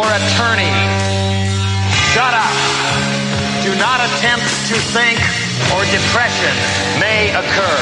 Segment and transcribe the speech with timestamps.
[0.00, 1.04] or attorneys.
[2.16, 2.56] Shut up.
[3.60, 5.20] Do not attempt to think
[5.76, 6.54] or depression
[6.96, 7.80] may occur.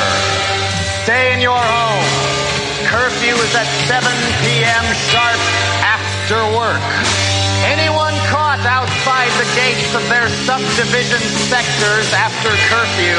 [1.06, 2.08] Stay in your home.
[2.90, 4.02] Curfew is at 7
[4.42, 4.84] p.m.
[5.14, 5.40] sharp
[5.86, 6.82] after work.
[7.70, 13.18] Anyone caught outside the gates of their subdivision sectors after curfew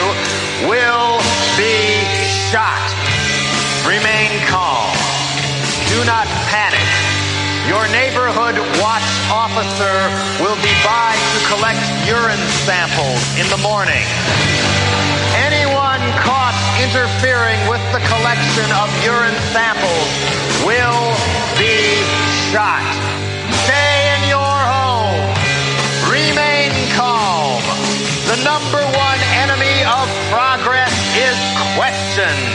[0.67, 1.23] will
[1.55, 2.03] be
[2.51, 2.83] shot.
[3.87, 4.91] Remain calm.
[5.87, 7.18] Do not panic.
[7.69, 9.93] Your neighborhood watch officer
[10.41, 11.77] will be by to collect
[12.09, 14.01] urine samples in the morning.
[15.37, 20.09] Anyone caught interfering with the collection of urine samples
[20.65, 21.13] will
[21.61, 22.01] be
[22.49, 22.81] shot.
[23.69, 25.21] Stay in your home.
[26.09, 27.61] Remain calm.
[28.33, 30.89] The number one enemy of progress
[31.21, 31.37] is
[31.77, 32.49] questions.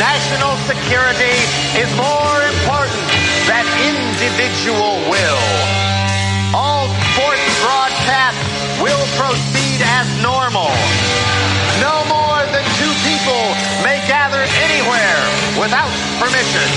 [0.00, 1.36] National security
[1.76, 3.19] is more important
[3.50, 5.42] than individual will.
[6.54, 8.46] All sports broadcasts
[8.78, 10.70] will proceed as normal.
[11.82, 13.42] No more than two people
[13.82, 15.18] may gather anywhere
[15.58, 15.90] without
[16.22, 16.68] permission.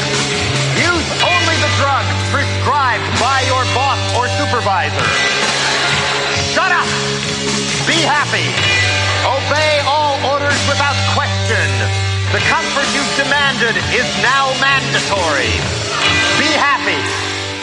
[0.81, 5.09] Use only the drugs prescribed by your boss or supervisor.
[6.57, 6.89] Shut up!
[7.85, 8.49] Be happy!
[9.29, 11.69] Obey all orders without question.
[12.33, 15.82] The comfort you've demanded is now mandatory.
[16.55, 16.99] Happy.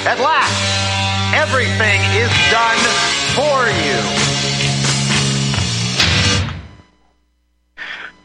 [0.09, 0.55] At last,
[1.35, 2.79] everything is done
[3.37, 4.31] for you.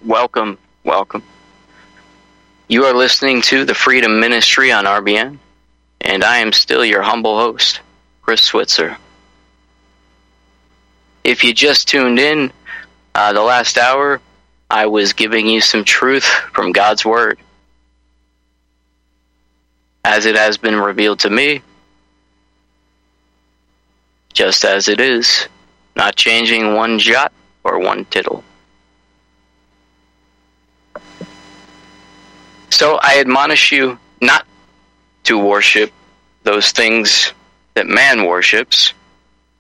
[0.05, 1.23] Welcome, welcome.
[2.67, 5.37] You are listening to the Freedom Ministry on RBN,
[6.01, 7.81] and I am still your humble host,
[8.21, 8.97] Chris Switzer.
[11.23, 12.51] If you just tuned in,
[13.13, 14.21] uh, the last hour,
[14.69, 17.39] I was giving you some truth from God's Word.
[20.05, 21.63] As it has been revealed to me,
[24.33, 25.47] just as it is,
[25.95, 27.33] not changing one jot
[27.63, 28.43] or one tittle.
[32.69, 34.45] So I admonish you not
[35.23, 35.91] to worship
[36.43, 37.33] those things
[37.73, 38.93] that man worships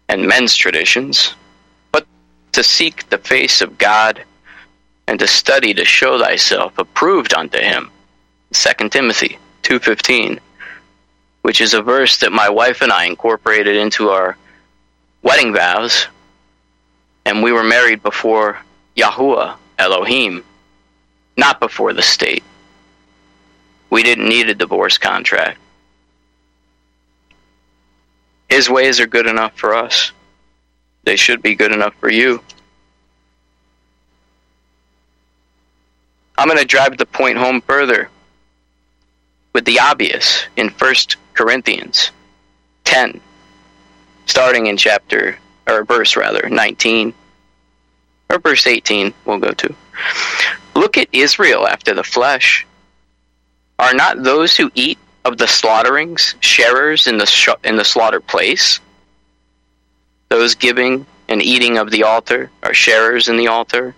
[0.09, 1.33] and men's traditions,
[1.91, 2.05] but
[2.51, 4.23] to seek the face of God
[5.07, 7.89] and to study to show thyself approved unto him.
[8.51, 10.39] 2 Timothy 2:15,
[11.41, 14.37] which is a verse that my wife and I incorporated into our
[15.23, 16.07] wedding vows,
[17.25, 18.59] and we were married before
[18.95, 20.43] Yahuwah Elohim,
[21.35, 22.43] not before the state.
[23.89, 25.57] We didn't need a divorce contract.
[28.47, 30.11] His ways are good enough for us.
[31.05, 32.43] They should be good enough for you.
[36.37, 38.09] I'm going to drive the point home further
[39.55, 40.95] with the obvious in 1
[41.33, 42.11] Corinthians
[42.83, 43.21] 10,
[44.25, 47.13] starting in chapter, or verse rather, 19,
[48.29, 49.73] or verse 18, we'll go to.
[50.75, 52.67] Look at Israel after the flesh.
[53.79, 58.19] Are not those who eat of the slaughterings sharers in the, sh- in the slaughter
[58.19, 58.81] place?
[60.27, 63.95] Those giving and eating of the altar are sharers in the altar?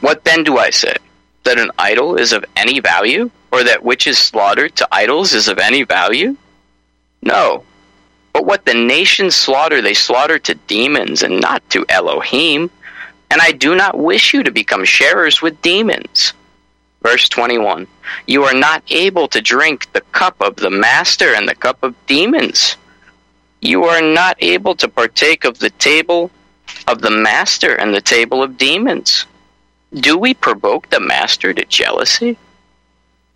[0.00, 0.96] What then do I say?
[1.44, 3.30] That an idol is of any value?
[3.52, 6.36] Or that which is slaughtered to idols is of any value?
[7.20, 7.64] No.
[8.32, 12.70] But what the nations slaughter, they slaughter to demons and not to Elohim.
[13.30, 16.32] And I do not wish you to become sharers with demons.
[17.02, 17.86] Verse 21
[18.26, 21.94] You are not able to drink the cup of the master and the cup of
[22.06, 22.76] demons.
[23.60, 26.30] You are not able to partake of the table
[26.88, 29.26] of the master and the table of demons.
[29.94, 32.38] Do we provoke the master to jealousy?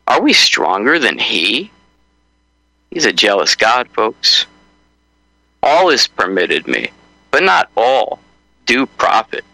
[0.08, 1.70] Are we stronger than he?
[2.90, 4.46] He's a jealous God, folks.
[5.62, 6.90] All is permitted me,
[7.30, 8.20] but not all
[8.66, 9.44] do profit.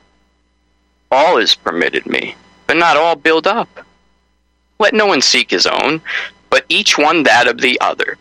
[1.11, 3.69] All is permitted me, but not all build up.
[4.79, 6.01] Let no one seek his own,
[6.51, 8.19] but each one that of the other.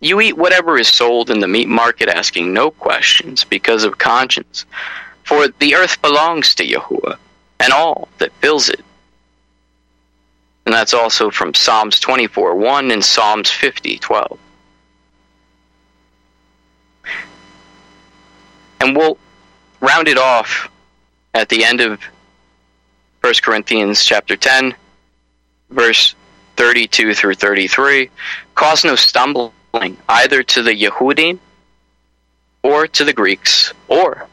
[0.00, 4.64] You eat whatever is sold in the meat market, asking no questions because of conscience.
[5.24, 7.18] For the earth belongs to Yahuwah,
[7.58, 8.80] and all that fills it.
[10.66, 14.38] And that's also from Psalms 24 1 and Psalms 50 12.
[18.80, 19.18] And we'll
[19.80, 20.70] round it off
[21.34, 22.00] at the end of
[23.20, 24.74] 1 Corinthians chapter 10,
[25.70, 26.14] verse
[26.56, 28.10] 32 through 33.
[28.54, 29.52] Cause no stumbling
[30.08, 31.38] either to the Yehudim
[32.62, 34.26] or to the Greeks or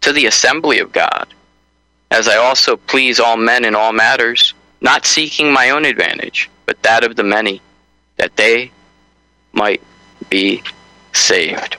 [0.00, 1.28] to the assembly of God,
[2.10, 4.52] as I also please all men in all matters,
[4.84, 7.62] not seeking my own advantage, but that of the many,
[8.18, 8.70] that they
[9.54, 9.82] might
[10.28, 10.62] be
[11.14, 11.78] saved.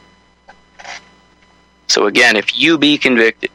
[1.88, 3.52] So again, if you be convicted,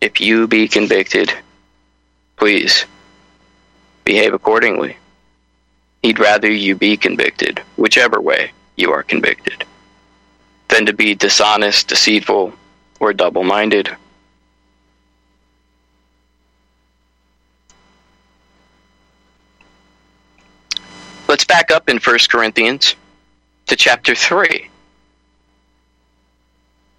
[0.00, 1.30] if you be convicted,
[2.36, 2.86] please
[4.04, 4.96] behave accordingly.
[6.02, 9.64] He'd rather you be convicted, whichever way you are convicted,
[10.68, 12.54] than to be dishonest, deceitful,
[13.00, 13.94] or double minded.
[21.28, 22.96] Let's back up in 1 Corinthians
[23.66, 24.70] to chapter 3.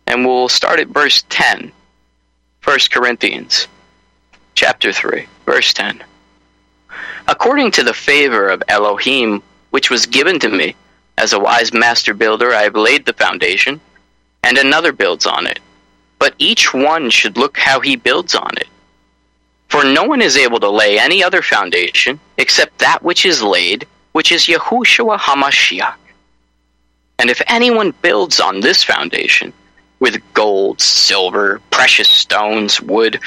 [0.06, 1.72] And we'll start at verse 10.
[2.64, 3.68] 1 Corinthians
[4.54, 6.04] chapter 3, verse 10.
[7.28, 9.42] According to the favor of Elohim,
[9.72, 10.76] which was given to me,
[11.18, 13.82] as a wise master builder, I have laid the foundation,
[14.44, 15.60] and another builds on it.
[16.20, 18.68] But each one should look how he builds on it.
[19.70, 23.88] For no one is able to lay any other foundation except that which is laid,
[24.12, 25.96] which is Yahushua HaMashiach.
[27.20, 29.54] And if anyone builds on this foundation
[30.00, 33.20] with gold, silver, precious stones, wood,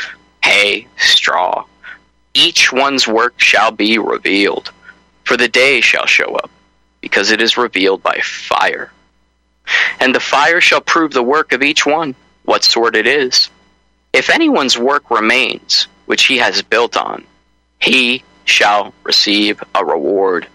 [0.42, 1.64] hay, straw,
[2.34, 4.72] each one's work shall be revealed,
[5.24, 6.50] for the day shall show up,
[7.02, 8.90] because it is revealed by fire.
[10.00, 12.14] And the fire shall prove the work of each one,
[12.44, 13.50] what sort it is.
[14.12, 17.24] If anyone's work remains, which he has built on,
[17.78, 20.46] he shall receive a reward.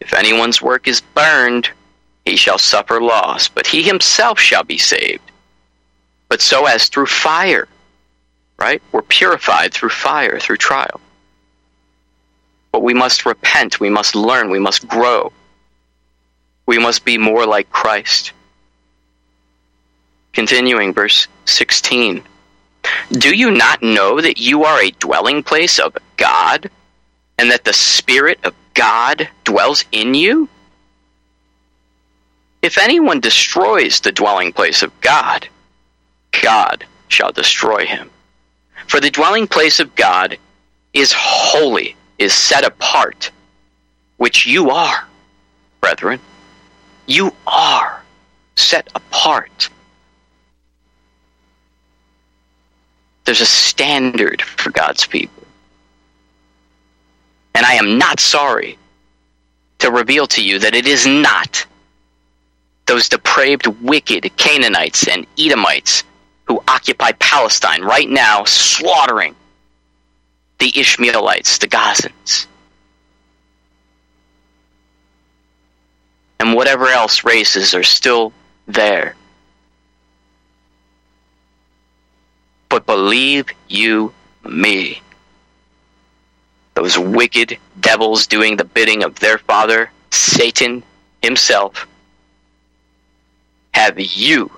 [0.00, 1.70] If anyone's work is burned,
[2.24, 5.30] he shall suffer loss, but he himself shall be saved.
[6.28, 7.68] But so as through fire
[8.60, 8.82] right?
[8.92, 11.00] We're purified through fire, through trial.
[12.72, 15.32] But we must repent, we must learn, we must grow.
[16.66, 18.32] We must be more like Christ.
[20.32, 22.22] Continuing, verse 16.
[23.12, 26.70] Do you not know that you are a dwelling place of God,
[27.38, 30.48] and that the Spirit of God dwells in you?
[32.62, 35.48] If anyone destroys the dwelling place of God,
[36.42, 38.10] God shall destroy him.
[38.86, 40.36] For the dwelling place of God
[40.92, 43.30] is holy, is set apart,
[44.16, 45.06] which you are,
[45.80, 46.20] brethren.
[47.06, 48.02] You are
[48.56, 49.70] set apart.
[53.24, 55.39] There's a standard for God's people.
[57.54, 58.78] And I am not sorry
[59.78, 61.66] to reveal to you that it is not
[62.86, 66.04] those depraved, wicked Canaanites and Edomites
[66.44, 69.36] who occupy Palestine right now, slaughtering
[70.58, 72.46] the Ishmaelites, the Gazans.
[76.40, 78.32] And whatever else races are still
[78.66, 79.14] there.
[82.68, 84.12] But believe you
[84.44, 85.02] me,
[86.80, 90.82] those wicked devils doing the bidding of their father, Satan
[91.22, 91.86] himself,
[93.74, 94.50] have you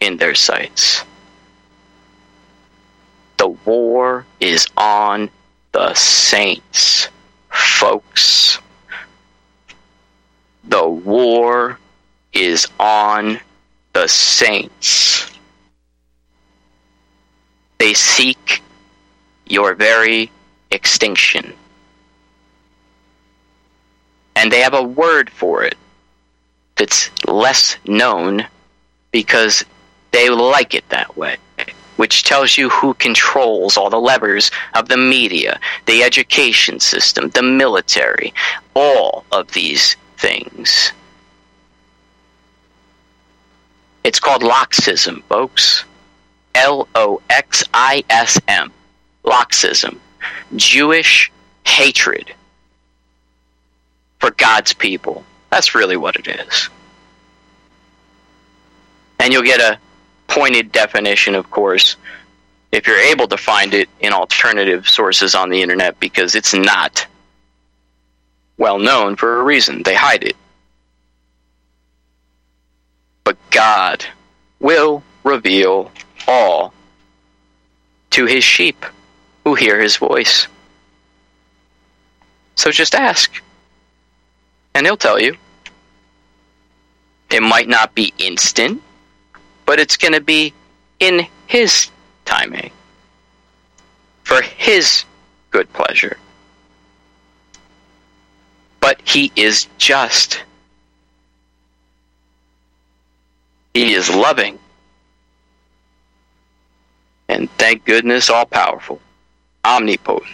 [0.00, 1.04] in their sights.
[3.38, 5.30] The war is on
[5.72, 7.08] the saints,
[7.48, 8.58] folks.
[10.64, 11.78] The war
[12.34, 13.40] is on
[13.94, 15.32] the saints.
[17.78, 18.62] They seek
[19.46, 20.30] your very
[20.70, 21.54] extinction.
[24.40, 25.76] And they have a word for it
[26.76, 28.46] that's less known
[29.12, 29.64] because
[30.12, 31.36] they like it that way
[32.00, 37.42] which tells you who controls all the levers of the media, the education system, the
[37.42, 38.32] military,
[38.72, 40.92] all of these things.
[44.02, 45.84] It's called Loxism, folks.
[46.54, 48.72] L O X I S M.
[49.26, 49.98] Loxism.
[50.56, 51.30] Jewish
[51.66, 52.32] hatred
[54.20, 55.24] for God's people.
[55.50, 56.68] That's really what it is.
[59.18, 59.78] And you'll get a
[60.28, 61.96] pointed definition, of course,
[62.72, 67.06] if you're able to find it in alternative sources on the internet, because it's not
[68.58, 69.82] well known for a reason.
[69.82, 70.36] They hide it.
[73.24, 74.04] But God
[74.60, 75.90] will reveal
[76.28, 76.72] all
[78.10, 78.84] to his sheep
[79.44, 80.46] who hear his voice.
[82.54, 83.42] So just ask,
[84.74, 85.36] and he'll tell you.
[87.30, 88.82] It might not be instant,
[89.64, 90.52] but it's going to be
[90.98, 91.90] in His
[92.24, 92.72] timing,
[94.24, 95.04] for His
[95.50, 96.16] good pleasure.
[98.80, 100.42] But He is just.
[103.74, 104.58] He is loving.
[107.28, 109.00] And thank goodness, all powerful,
[109.64, 110.28] omnipotent,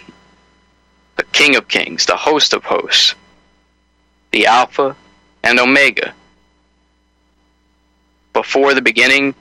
[1.15, 3.13] the King of Kings, the host of hosts,
[4.31, 4.95] the Alpha
[5.43, 6.13] and Omega.
[8.33, 9.33] Before the beginning,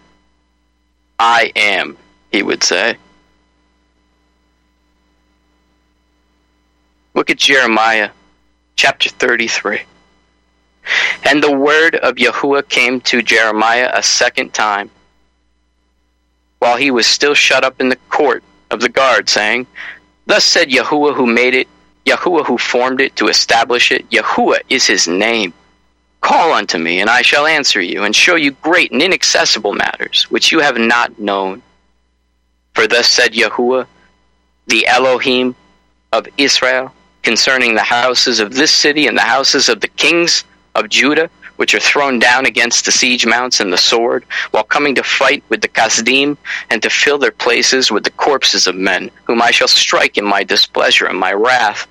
[1.18, 1.96] I am,
[2.30, 2.96] he would say.
[7.14, 8.10] Look at Jeremiah
[8.76, 9.80] chapter 33.
[11.24, 14.90] And the word of Yahuwah came to Jeremiah a second time,
[16.58, 19.66] while he was still shut up in the court of the guard, saying,
[20.26, 21.68] Thus said Yahuwah who made it,
[22.06, 25.52] Yahuwah who formed it to establish it, Yahuwah is his name.
[26.20, 30.24] Call unto me, and I shall answer you, and show you great and inaccessible matters,
[30.30, 31.62] which you have not known.
[32.74, 33.86] For thus said Yahuwah,
[34.68, 35.56] the Elohim
[36.12, 40.44] of Israel, concerning the houses of this city and the houses of the kings
[40.76, 44.94] of Judah, which are thrown down against the siege mounts and the sword, while coming
[44.94, 46.36] to fight with the Kasdim,
[46.70, 50.24] and to fill their places with the corpses of men, whom I shall strike in
[50.24, 51.88] my displeasure and my wrath,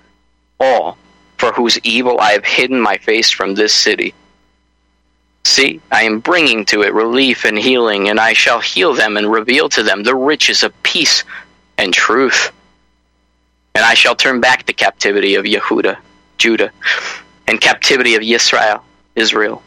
[0.59, 0.97] all
[1.37, 4.13] for whose evil I have hidden my face from this city.
[5.43, 9.31] See, I am bringing to it relief and healing, and I shall heal them and
[9.31, 11.23] reveal to them the riches of peace
[11.77, 12.51] and truth.
[13.75, 15.97] And I shall turn back the captivity of Yehuda,
[16.37, 16.71] Judah,
[17.47, 18.83] and captivity of Israel,
[19.15, 19.61] Israel,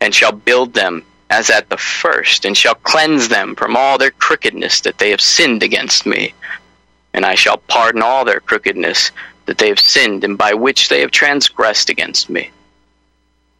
[0.00, 4.12] and shall build them as at the first, and shall cleanse them from all their
[4.12, 6.32] crookedness that they have sinned against me.
[7.12, 9.10] And I shall pardon all their crookedness
[9.48, 12.50] that they have sinned, and by which they have transgressed against me.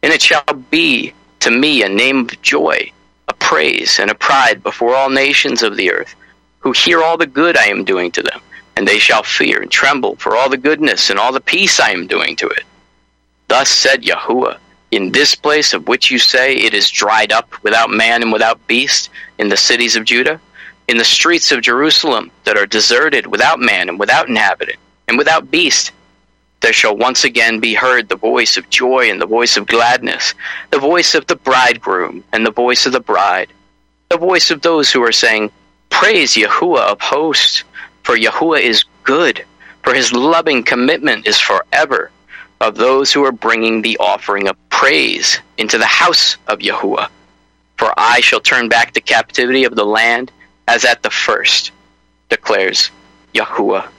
[0.01, 2.91] And it shall be to me a name of joy,
[3.27, 6.15] a praise, and a pride before all nations of the earth,
[6.59, 8.39] who hear all the good I am doing to them
[8.79, 11.89] and they shall fear and tremble for all the goodness and all the peace I
[11.89, 12.63] am doing to it.
[13.49, 14.57] Thus said Yahuwah,
[14.91, 18.65] in this place of which you say it is dried up without man and without
[18.67, 20.39] beast, in the cities of Judah,
[20.87, 25.49] in the streets of Jerusalem that are deserted without man and without inhabitant, and without
[25.49, 25.91] beast,
[26.59, 30.35] there shall once again be heard the voice of joy and the voice of gladness,
[30.69, 33.51] the voice of the bridegroom and the voice of the bride,
[34.09, 35.49] the voice of those who are saying,
[35.89, 37.63] Praise Yahuwah of hosts.
[38.03, 39.43] For Yahuwah is good,
[39.83, 42.11] for his loving commitment is forever
[42.61, 47.09] of those who are bringing the offering of praise into the house of Yahuwah.
[47.77, 50.31] For I shall turn back the captivity of the land
[50.67, 51.71] as at the first,
[52.29, 52.91] declares
[53.33, 53.89] Yahuwah.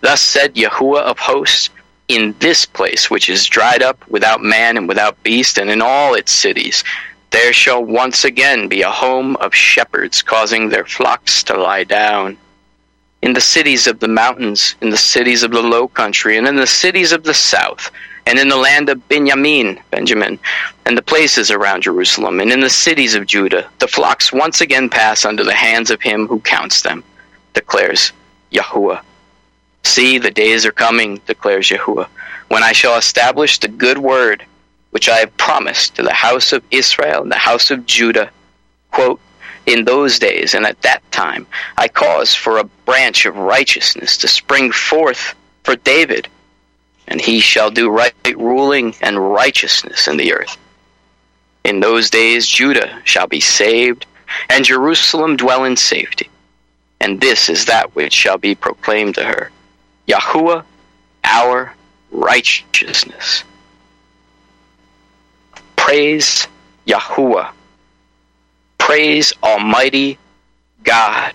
[0.00, 1.70] Thus said Yahuwah of hosts,
[2.08, 6.14] in this place which is dried up without man and without beast, and in all
[6.14, 6.82] its cities,
[7.30, 12.36] there shall once again be a home of shepherds causing their flocks to lie down
[13.22, 16.56] in the cities of the mountains, in the cities of the low country, and in
[16.56, 17.90] the cities of the south,
[18.26, 20.38] and in the land of Benjamin, Benjamin,
[20.86, 24.88] and the places around Jerusalem, and in the cities of Judah, the flocks once again
[24.88, 27.04] pass under the hands of him who counts them,
[27.52, 28.12] declares
[28.52, 29.02] Yahuwah.
[29.82, 32.08] See, the days are coming, declares Yahuwah,
[32.48, 34.44] when I shall establish the good word
[34.90, 38.30] which I have promised to the house of Israel and the house of Judah.
[38.90, 39.20] Quote,
[39.66, 41.46] in those days and at that time
[41.76, 45.34] I cause for a branch of righteousness to spring forth
[45.64, 46.28] for David,
[47.06, 50.56] and he shall do right ruling and righteousness in the earth.
[51.64, 54.06] In those days Judah shall be saved,
[54.48, 56.28] and Jerusalem dwell in safety.
[57.00, 59.50] And this is that which shall be proclaimed to her
[60.10, 60.64] Yahuwah,
[61.24, 61.74] our
[62.10, 63.44] righteousness.
[65.76, 66.46] Praise
[66.86, 67.52] Yahuwah
[68.90, 70.18] praise Almighty
[70.82, 71.32] God.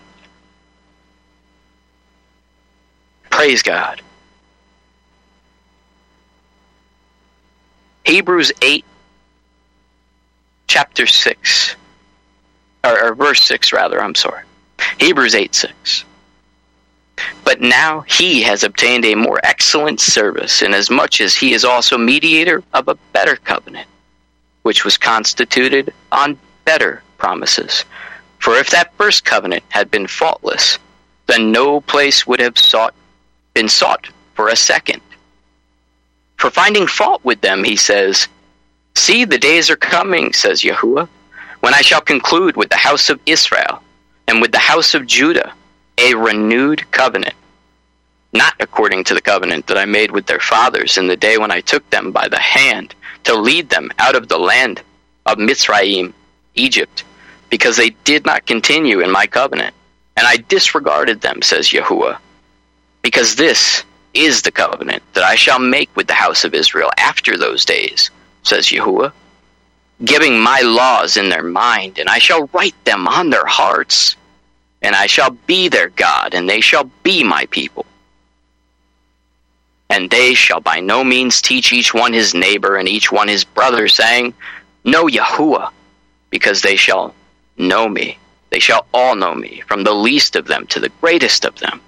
[3.30, 4.02] Praise God.
[8.04, 8.84] Hebrews 8,
[10.68, 11.76] chapter 6,
[12.84, 14.44] or, or, verse 6, rather, I'm sorry.
[15.00, 16.04] Hebrews 8, 6.
[17.44, 22.64] But now he has obtained a more excellent service, inasmuch as he is also mediator
[22.74, 23.88] of a better covenant,
[24.64, 27.86] which was constituted on better promises.
[28.40, 30.78] For if that first covenant had been faultless,
[31.28, 32.94] then no place would have sought,
[33.54, 35.02] been sought for a second.
[36.38, 38.28] For finding fault with them, he says,
[38.96, 41.08] See, the days are coming, says Yahuwah,
[41.62, 43.82] when I shall conclude with the house of Israel
[44.28, 45.54] and with the house of Judah
[45.98, 47.36] a renewed covenant,
[48.34, 51.52] not according to the covenant that I made with their fathers in the day when
[51.52, 54.82] I took them by the hand to lead them out of the land
[55.26, 56.14] of Mizraim
[56.56, 57.04] Egypt,
[57.50, 59.74] because they did not continue in my covenant,
[60.18, 62.18] and I disregarded them, says Yahuwah.
[63.02, 63.84] Because this
[64.14, 68.10] is the covenant that I shall make with the house of Israel after those days,
[68.44, 69.12] says Yahuwah.
[70.04, 74.16] giving my laws in their mind, and I shall write them on their hearts,
[74.86, 77.88] and I shall be their God, and they shall be my people.
[79.90, 83.44] And they shall by no means teach each one his neighbor and each one his
[83.44, 84.36] brother, saying,
[84.84, 85.72] Know Yahuwah,
[86.30, 87.16] because they shall
[87.58, 88.20] know me.
[88.52, 91.82] They shall all know me, from the least of them to the greatest of them.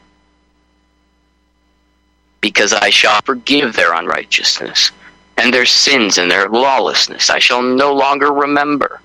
[2.41, 4.89] Because I shall forgive their unrighteousness,
[5.37, 9.01] and their sins and their lawlessness I shall no longer remember.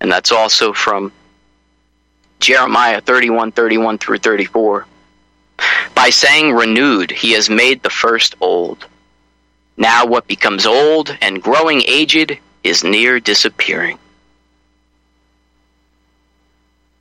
[0.00, 1.10] And that's also from
[2.44, 4.86] Jeremiah 31 31 through 34.
[5.94, 8.86] By saying renewed, he has made the first old.
[9.78, 13.98] Now what becomes old and growing aged is near disappearing.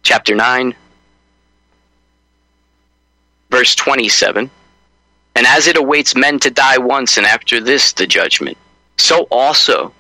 [0.02, 0.76] Chapter 9,
[3.50, 4.50] verse 27.
[5.36, 8.58] And as it awaits men to die once and after this the judgment,
[8.98, 9.92] so also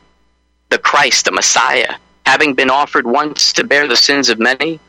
[0.69, 1.95] the Christ, the Messiah,
[2.25, 4.79] having been offered once to bear the sins of many,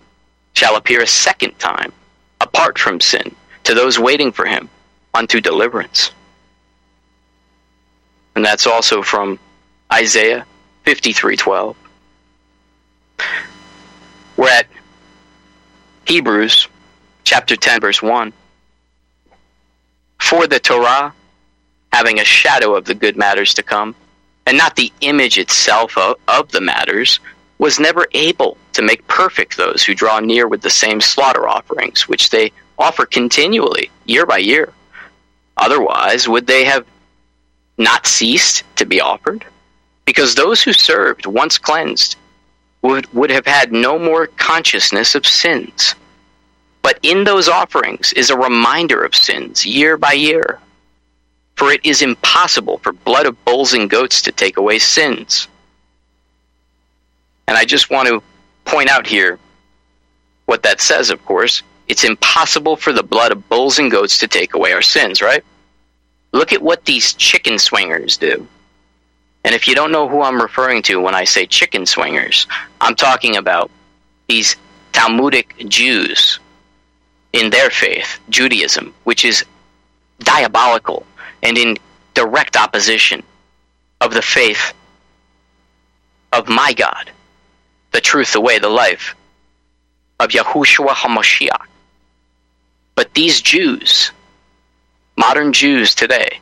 [0.55, 1.93] shall appear a second time,
[2.41, 3.35] apart from sin,
[3.65, 4.69] to those waiting for him
[5.13, 6.11] unto deliverance.
[8.35, 9.39] And that's also from
[9.93, 10.47] Isaiah
[10.85, 11.77] 53:12.
[14.37, 14.67] We're at
[16.07, 16.69] Hebrews
[17.23, 18.33] chapter 10 verse 1.
[20.21, 21.15] For the Torah,
[21.93, 23.95] having a shadow of the good matters to come,
[24.47, 27.21] and not the image itself of, of the matters,
[27.59, 32.09] was never able to make perfect those who draw near with the same slaughter offerings,
[32.09, 34.73] which they offer continually, year by year.
[35.57, 36.87] Otherwise, would they have
[37.79, 39.45] not ceased to be offered?
[40.05, 42.17] Because those who served, once cleansed,
[42.83, 45.95] would, would have had no more consciousness of sins.
[46.83, 50.61] But in those offerings is a reminder of sins year by year.
[51.57, 55.49] For it is impossible for blood of bulls and goats to take away sins.
[57.47, 58.23] And I just want to
[58.65, 59.39] point out here
[60.47, 61.63] what that says, of course.
[61.89, 65.45] It's impossible for the blood of bulls and goats to take away our sins, right?
[66.33, 68.47] Look at what these chicken swingers do.
[69.45, 72.47] And if you don't know who I'm referring to when I say chicken swingers,
[72.81, 73.71] I'm talking about
[74.29, 74.57] these
[74.93, 76.41] Talmudic Jews
[77.33, 79.45] in their faith, Judaism, which is
[80.21, 81.05] diabolical
[81.43, 81.77] and in
[82.15, 83.23] direct opposition
[84.01, 84.73] of the faith
[86.33, 87.11] of my God,
[87.95, 89.15] the truth, the way, the life
[90.19, 91.67] of Yahushua HaMashiach.
[92.97, 94.11] But these Jews,
[95.17, 96.41] modern Jews today,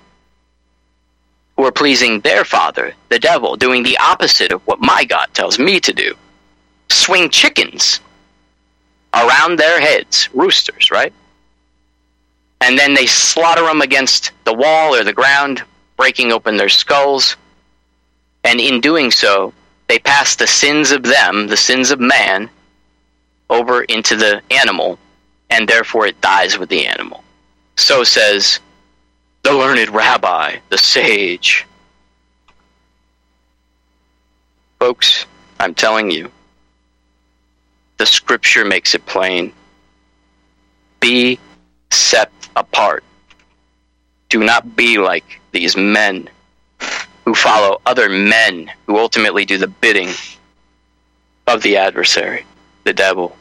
[1.56, 5.58] who are pleasing their father, the devil, doing the opposite of what my God tells
[5.58, 6.14] me to do,
[6.88, 8.00] swing chickens
[9.12, 11.12] around their heads, roosters, right?
[12.62, 15.62] And then they slaughter them against the wall or the ground,
[15.98, 17.36] breaking open their skulls.
[18.42, 19.52] And in doing so,
[19.92, 22.48] they pass the sins of them, the sins of man,
[23.50, 24.98] over into the animal,
[25.50, 27.22] and therefore it dies with the animal.
[27.76, 28.58] So says
[29.42, 31.66] the learned rabbi, the sage.
[34.78, 35.26] Folks,
[35.60, 36.32] I'm telling you,
[37.98, 39.52] the scripture makes it plain.
[41.00, 41.38] Be
[41.90, 43.04] set apart.
[44.30, 46.30] Do not be like these men
[47.24, 50.10] who follow other men who ultimately do the bidding
[51.46, 52.44] of the adversary,
[52.84, 53.36] the devil.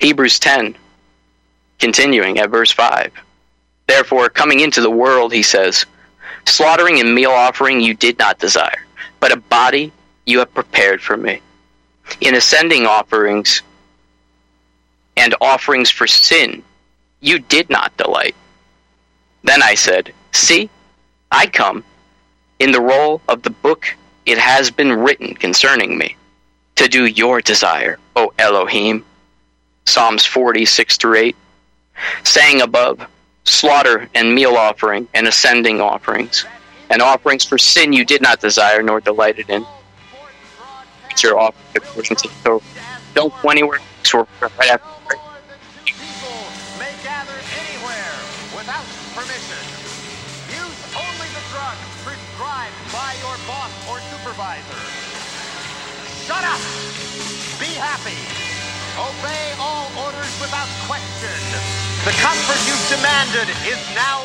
[0.00, 0.76] Hebrews 10,
[1.78, 3.12] continuing at verse 5.
[3.86, 5.86] Therefore, coming into the world, he says,
[6.46, 8.84] slaughtering and meal offering you did not desire,
[9.20, 9.92] but a body
[10.26, 11.40] you have prepared for me.
[12.20, 13.62] In ascending offerings
[15.16, 16.62] and offerings for sin,
[17.20, 18.34] you did not delight.
[19.42, 20.68] Then I said, See,
[21.30, 21.84] I come.
[22.58, 23.86] In the roll of the book
[24.26, 26.16] it has been written concerning me,
[26.76, 29.04] to do your desire, O Elohim.
[29.86, 31.36] Psalms 46 through 8.
[32.24, 33.06] Saying above,
[33.44, 36.44] slaughter and meal offering and ascending offerings,
[36.90, 39.64] and offerings for sin you did not desire nor delighted in
[41.22, 42.62] your off the portions of.
[43.14, 43.78] Don't go anywhere.
[44.02, 44.93] So right after.
[57.76, 58.18] Happy.
[58.94, 61.34] Obey all orders without question.
[62.04, 64.24] The comfort you've demanded is now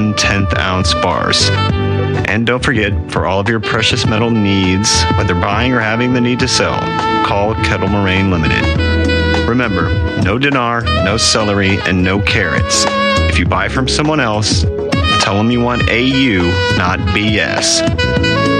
[0.00, 1.50] one tenth ounce bars.
[2.30, 6.20] And don't forget, for all of your precious metal needs, whether buying or having the
[6.22, 6.78] need to sell,
[7.26, 8.64] call Kettle Moraine Limited.
[9.46, 12.84] Remember, no dinar, no celery, and no carrots.
[13.28, 14.62] If you buy from someone else,
[15.22, 18.59] tell them you want AU, not BS.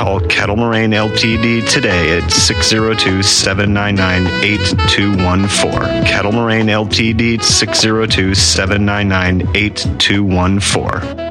[0.00, 6.04] Call Kettle Moraine Ltd today at 602 799 8214.
[6.06, 11.30] Kettle Moraine Ltd 602 799 8214.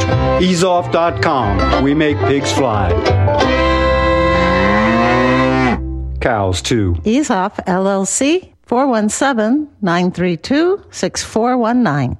[0.41, 1.83] EaseOff.com.
[1.83, 2.91] We make pigs fly.
[6.19, 6.93] Cows too.
[7.03, 12.17] EaseOff LLC 417 932 6419.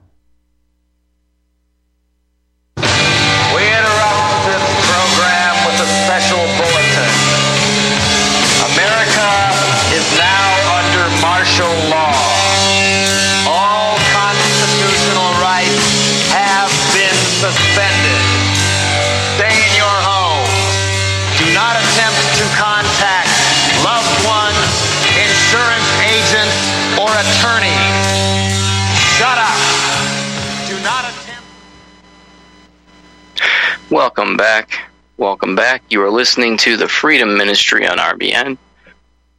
[34.01, 34.89] Welcome back.
[35.17, 35.83] Welcome back.
[35.91, 38.57] You are listening to the Freedom Ministry on RBN.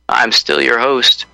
[0.09, 1.27] I'm still your host,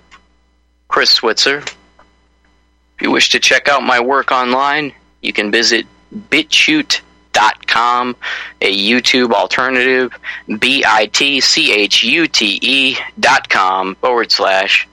[0.89, 1.59] Chris Switzer.
[1.59, 5.85] If you wish to check out my work online, you can visit
[6.31, 8.17] bitchute.com,
[8.63, 10.19] a YouTube alternative,
[10.59, 14.89] B I T C H U T E dot com forward slash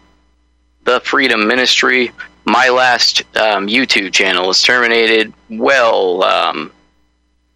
[0.83, 2.11] the Freedom Ministry.
[2.43, 6.73] My last um, YouTube channel was terminated well um,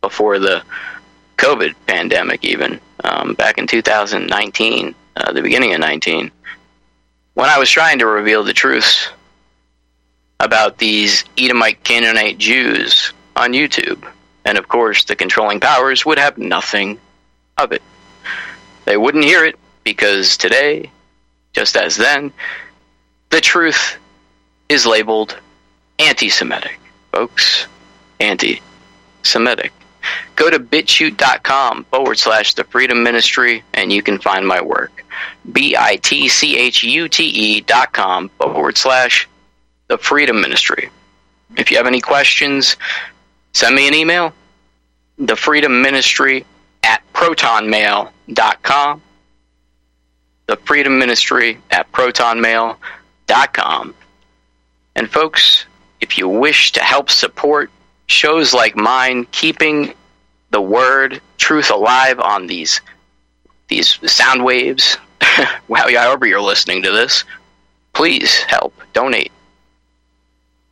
[0.02, 0.64] before the
[1.38, 6.32] COVID pandemic, even um, back in 2019, uh, the beginning of 19,
[7.34, 9.10] when I was trying to reveal the truths
[10.40, 14.06] about these Edomite Canaanite Jews on YouTube.
[14.46, 17.00] And of course, the controlling powers would have nothing
[17.58, 17.82] of it.
[18.86, 20.92] They wouldn't hear it because today,
[21.54, 22.32] just as then,
[23.30, 23.98] the truth
[24.70, 25.38] is labeled
[26.00, 26.80] anti Semitic,
[27.12, 27.68] folks.
[28.20, 28.62] Anti
[29.24, 29.72] Semitic.
[30.36, 35.04] Go to bitchute.com forward slash the freedom ministry and you can find my work.
[35.52, 39.28] B I T C H U T E dot com forward slash
[39.88, 40.89] the freedom ministry.
[41.58, 42.78] If you have any questions,
[43.54, 44.34] send me an email.
[45.17, 46.45] The freedom ministry
[46.84, 49.02] at protonmail.com.
[50.45, 53.95] The freedom ministry at protonmail.com.
[54.95, 55.65] And folks,
[56.02, 57.72] if you wish to help support
[58.10, 59.93] shows like mine, keeping
[60.52, 62.82] the word truth alive on these
[63.67, 64.98] these sound waves,
[65.69, 67.24] however you're listening to this,
[67.93, 69.32] please help donate.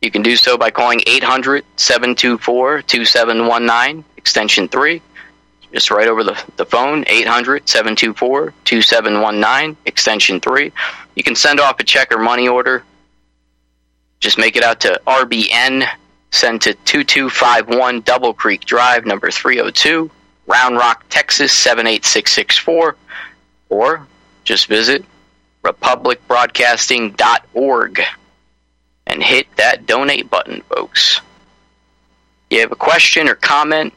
[0.02, 5.00] You can do so by calling 800 724 2719, extension 3.
[5.72, 10.72] Just right over the, the phone, 800 724 2719, extension 3.
[11.14, 12.82] You can send off a check or money order.
[14.18, 15.86] Just make it out to RBN,
[16.30, 20.10] send to 2251 Double Creek Drive, number 302,
[20.46, 22.96] Round Rock, Texas 78664.
[23.70, 24.06] Or
[24.44, 25.04] just visit
[25.64, 28.00] republicbroadcasting.org
[29.06, 31.20] and hit that donate button, folks.
[32.50, 33.92] You have a question or comment,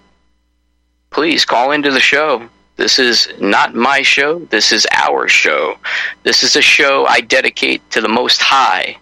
[1.09, 2.49] please call into the show.
[2.75, 5.77] This is not my show, this is our show.
[6.23, 8.97] This is a show I dedicate to the Most High,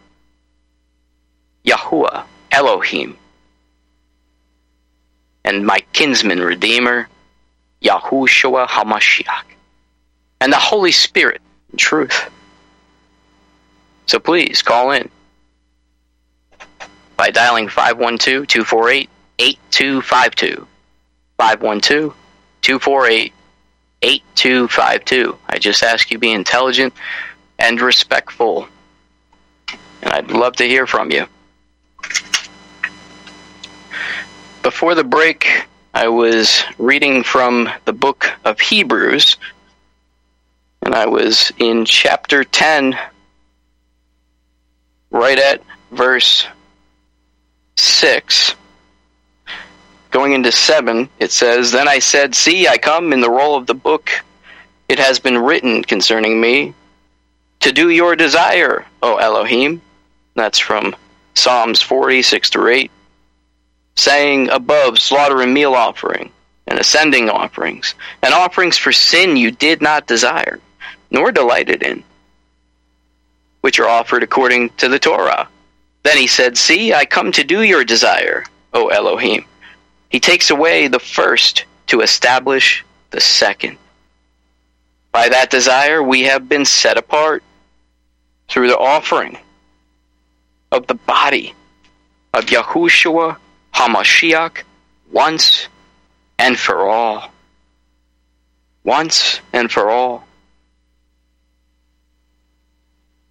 [1.66, 3.18] Yahuwah, Elohim,
[5.44, 7.08] and my kinsman redeemer,
[7.82, 9.44] Yahushua HaMashiach,
[10.42, 12.30] and the Holy Spirit in truth.
[14.06, 15.10] So please call in
[17.16, 19.10] by dialing 512 248
[19.40, 20.68] 8252.
[21.38, 22.16] 512
[22.62, 23.34] 248
[24.02, 25.38] 8252.
[25.48, 26.94] I just ask you be intelligent
[27.60, 28.68] and respectful.
[30.02, 31.28] And I'd love to hear from you.
[34.62, 39.38] Before the break, I was reading from the book of Hebrews,
[40.82, 42.98] and I was in chapter 10,
[45.12, 46.46] right at verse
[47.78, 48.56] 6.
[50.12, 53.66] Going into 7, it says, Then I said, See, I come in the roll of
[53.66, 54.10] the book.
[54.90, 56.74] It has been written concerning me
[57.62, 59.82] to do your desire, O Elohim.
[60.36, 60.96] That's from
[61.34, 62.92] Psalms 40, 6 to 8.
[64.00, 66.32] Saying above, slaughter and meal offering,
[66.68, 70.62] and ascending offerings, and offerings for sin you did not desire,
[71.12, 72.02] nor delighted in,
[73.60, 75.50] which are offered according to the Torah.
[76.04, 79.44] Then he said, See, I come to do your desire, O Elohim.
[80.08, 83.78] He takes away the first to establish the second.
[85.12, 87.44] By that desire, we have been set apart
[88.48, 89.38] through the offering
[90.72, 91.54] of the body
[92.34, 93.36] of Yahushua
[93.80, 94.64] HaMashiach
[95.10, 95.70] once
[96.38, 97.32] and for all.
[98.84, 100.28] Once and for all.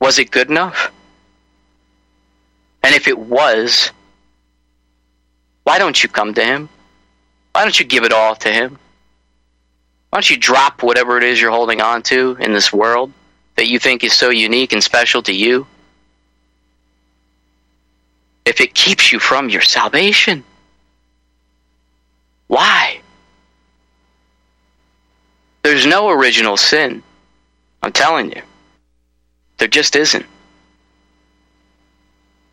[0.01, 0.91] Was it good enough?
[2.83, 3.91] And if it was,
[5.65, 6.71] why don't you come to him?
[7.53, 8.79] Why don't you give it all to him?
[10.09, 13.13] Why don't you drop whatever it is you're holding on to in this world
[13.57, 15.67] that you think is so unique and special to you?
[18.49, 20.43] If it keeps you from your salvation,
[22.47, 23.03] why?
[25.63, 27.03] There's no original sin.
[27.83, 28.41] I'm telling you.
[29.59, 30.25] There just isn't.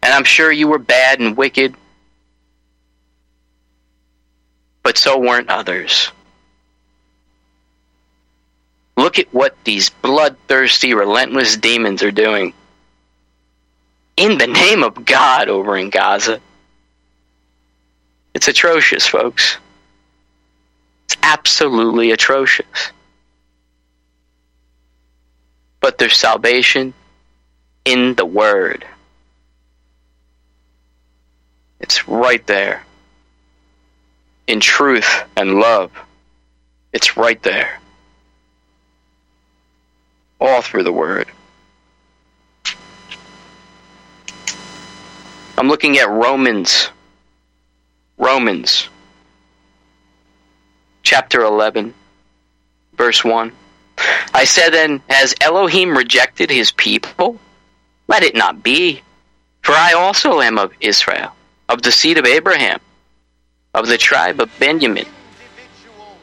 [0.04, 1.74] And I'm sure you were bad and wicked,
[4.84, 6.12] but so weren't others.
[8.98, 12.54] Look at what these bloodthirsty, relentless demons are doing.
[14.18, 16.40] In the name of God over in Gaza.
[18.34, 19.58] It's atrocious, folks.
[21.06, 22.92] It's absolutely atrocious.
[25.80, 26.94] But there's salvation
[27.84, 28.86] in the Word.
[31.80, 32.84] It's right there.
[34.48, 35.92] In truth and love.
[36.94, 37.80] It's right there.
[40.40, 41.28] All through the Word.
[45.58, 46.90] I'm looking at Romans.
[48.18, 48.90] Romans.
[51.04, 51.94] Chapter 11,
[52.98, 53.52] verse 1.
[54.34, 57.40] I said then, Has Elohim rejected his people?
[58.08, 59.02] Let it not be.
[59.62, 61.32] For I also am of Israel,
[61.70, 62.80] of the seed of Abraham,
[63.74, 65.08] of the tribe of Benjamin.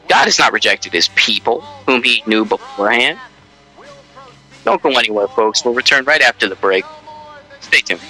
[0.07, 3.19] God has not rejected his people, whom he knew beforehand.
[4.63, 5.65] Don't go anywhere, folks.
[5.65, 6.85] We'll return right after the break.
[7.59, 8.01] Stay tuned.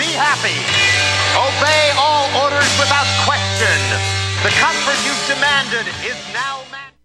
[0.00, 0.56] Be happy.
[1.36, 3.76] Obey all orders without question.
[4.42, 6.96] The comfort you've demanded is now man-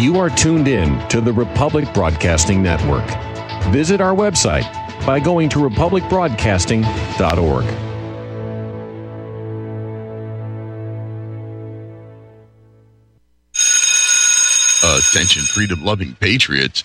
[0.00, 3.04] You are tuned in to the Republic Broadcasting Network.
[3.72, 4.70] Visit our website
[5.04, 7.64] by going to republicbroadcasting.org.
[14.84, 16.84] Attention, freedom loving patriots.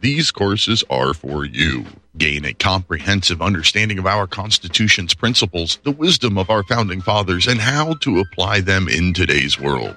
[0.00, 1.84] These courses are for you.
[2.16, 7.60] Gain a comprehensive understanding of our Constitution's principles, the wisdom of our founding fathers, and
[7.60, 9.96] how to apply them in today's world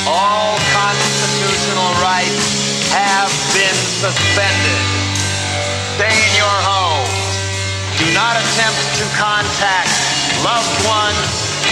[0.08, 4.84] All constitutional rights have been suspended.
[5.99, 7.12] Stay in your homes.
[7.99, 9.91] Do not attempt to contact
[10.39, 11.19] loved ones,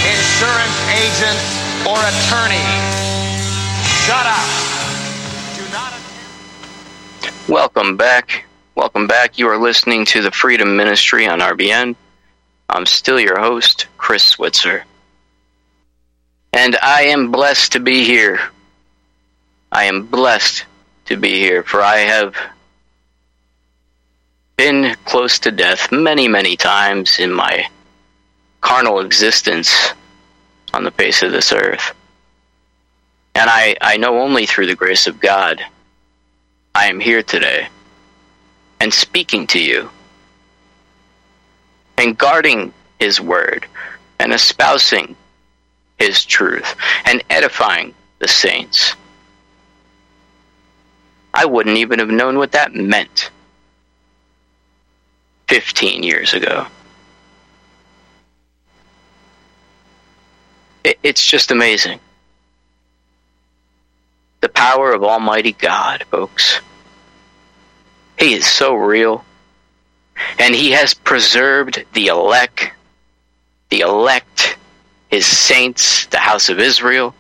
[0.04, 1.48] insurance agents,
[1.88, 2.84] or attorneys.
[4.04, 4.48] Shut up.
[5.56, 7.48] Do not attempt.
[7.48, 8.44] Welcome back.
[8.76, 9.40] Welcome back.
[9.40, 11.96] You are listening to the Freedom Ministry on RBN.
[12.70, 14.84] I'm still your host, Chris Switzer.
[16.52, 18.40] And I am blessed to be here.
[19.72, 20.66] I am blessed
[21.06, 22.36] to be here, for I have
[24.58, 27.70] been close to death many, many times in my
[28.60, 29.94] carnal existence
[30.74, 31.94] on the face of this earth.
[33.36, 35.64] And I, I know only through the grace of God
[36.74, 37.68] I am here today
[38.80, 39.90] and speaking to you
[41.98, 43.66] and guarding His word
[44.20, 45.16] and espousing
[45.98, 46.76] His truth
[47.06, 48.96] and edifying the saints.
[51.34, 53.30] I wouldn't even have known what that meant
[55.48, 56.68] 15 years ago.
[60.84, 62.00] It, it's just amazing.
[64.42, 66.60] The power of Almighty God, folks.
[68.18, 69.24] He is so real.
[70.40, 72.72] And He has preserved the elect,
[73.70, 74.58] the elect,
[75.10, 77.14] His saints, the house of Israel,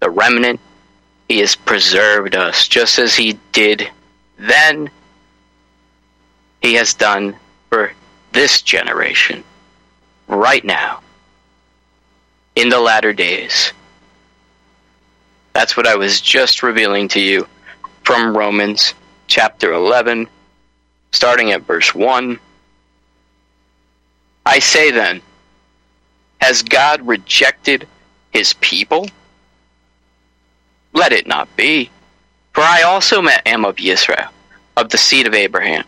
[0.00, 0.60] the remnant.
[1.28, 3.90] He has preserved us just as He did
[4.38, 4.90] then.
[6.60, 7.36] He has done
[7.70, 7.92] for
[8.32, 9.44] this generation,
[10.28, 11.00] right now,
[12.56, 13.72] in the latter days.
[15.52, 17.46] That's what I was just revealing to you
[18.02, 18.94] from Romans
[19.28, 20.28] chapter 11,
[21.14, 22.38] starting at verse 1.
[24.44, 25.22] I say then,
[26.40, 27.86] has God rejected
[28.32, 29.08] his people?
[30.92, 31.90] Let it not be.
[32.52, 34.28] For I also am of Israel,
[34.76, 35.84] of the seed of Abraham,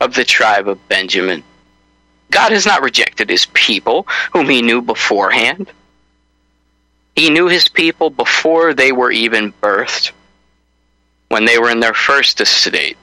[0.00, 1.42] of the tribe of Benjamin.
[2.30, 5.70] God has not rejected his people, whom he knew beforehand.
[7.14, 10.12] He knew his people before they were even birthed,
[11.28, 12.96] when they were in their first estate,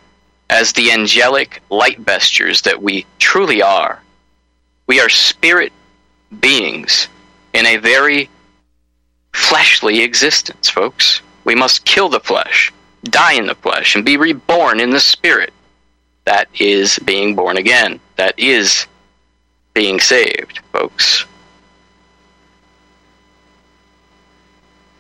[0.50, 4.02] as the angelic light vestures that we truly are.
[4.88, 5.74] We are spirit
[6.40, 7.08] beings
[7.54, 8.30] in a very
[9.34, 11.22] fleshly existence, folks.
[11.44, 12.72] We must kill the flesh,
[13.04, 15.54] die in the flesh, and be reborn in the spirit.
[16.26, 18.00] That is being born again.
[18.16, 18.88] That is
[19.74, 21.26] being saved, folks.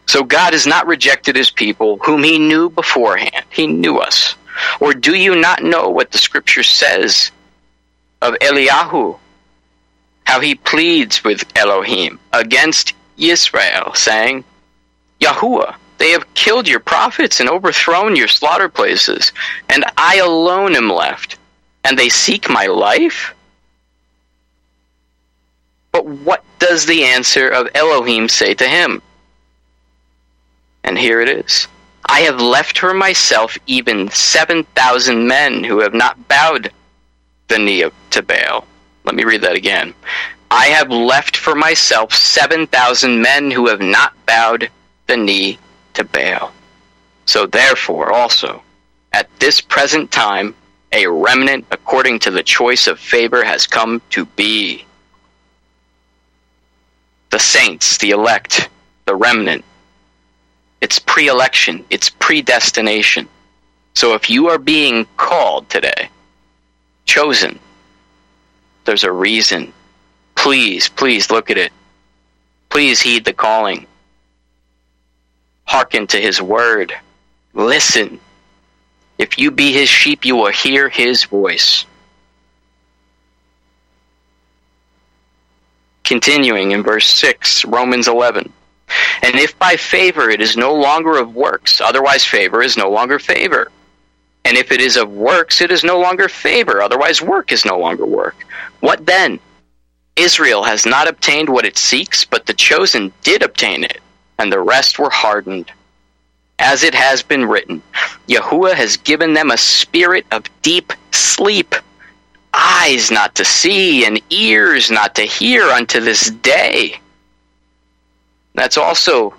[0.07, 3.45] So God has not rejected his people whom he knew beforehand.
[3.49, 4.35] He knew us.
[4.79, 7.31] Or do you not know what the scripture says
[8.21, 9.17] of Eliyahu?
[10.25, 14.43] How he pleads with Elohim against Israel, saying,
[15.21, 19.31] Yahuwah, they have killed your prophets and overthrown your slaughter places,
[19.69, 21.37] and I alone am left,
[21.83, 23.33] and they seek my life?
[25.91, 29.01] But what does the answer of Elohim say to him?
[30.83, 31.67] And here it is.
[32.07, 36.71] I have left for myself even 7,000 men who have not bowed
[37.47, 38.65] the knee to Baal.
[39.03, 39.93] Let me read that again.
[40.51, 44.69] I have left for myself 7,000 men who have not bowed
[45.07, 45.57] the knee
[45.95, 46.51] to Baal.
[47.25, 48.61] So therefore, also,
[49.11, 50.53] at this present time,
[50.91, 54.85] a remnant according to the choice of favor has come to be
[57.31, 58.69] the saints, the elect,
[59.05, 59.65] the remnant.
[60.81, 63.27] It's pre election, it's predestination.
[63.93, 66.09] So if you are being called today,
[67.05, 67.59] chosen,
[68.83, 69.73] there's a reason.
[70.35, 71.71] Please, please look at it.
[72.69, 73.87] Please heed the calling.
[75.65, 76.93] Hearken to his word.
[77.53, 78.19] Listen.
[79.17, 81.85] If you be his sheep, you will hear his voice.
[86.03, 88.51] Continuing in verse 6, Romans 11.
[89.21, 93.19] And if by favor it is no longer of works, otherwise favor is no longer
[93.19, 93.71] favor.
[94.43, 97.77] And if it is of works, it is no longer favor, otherwise work is no
[97.79, 98.35] longer work.
[98.79, 99.39] What then?
[100.15, 104.01] Israel has not obtained what it seeks, but the chosen did obtain it,
[104.39, 105.71] and the rest were hardened.
[106.59, 107.81] As it has been written,
[108.29, 111.75] Yahuwah has given them a spirit of deep sleep
[112.53, 116.97] eyes not to see and ears not to hear unto this day.
[118.55, 119.35] That's also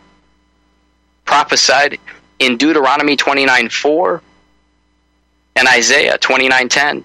[1.24, 1.98] prophesied
[2.38, 4.22] in Deuteronomy 29 4
[5.56, 7.04] and Isaiah 29 10.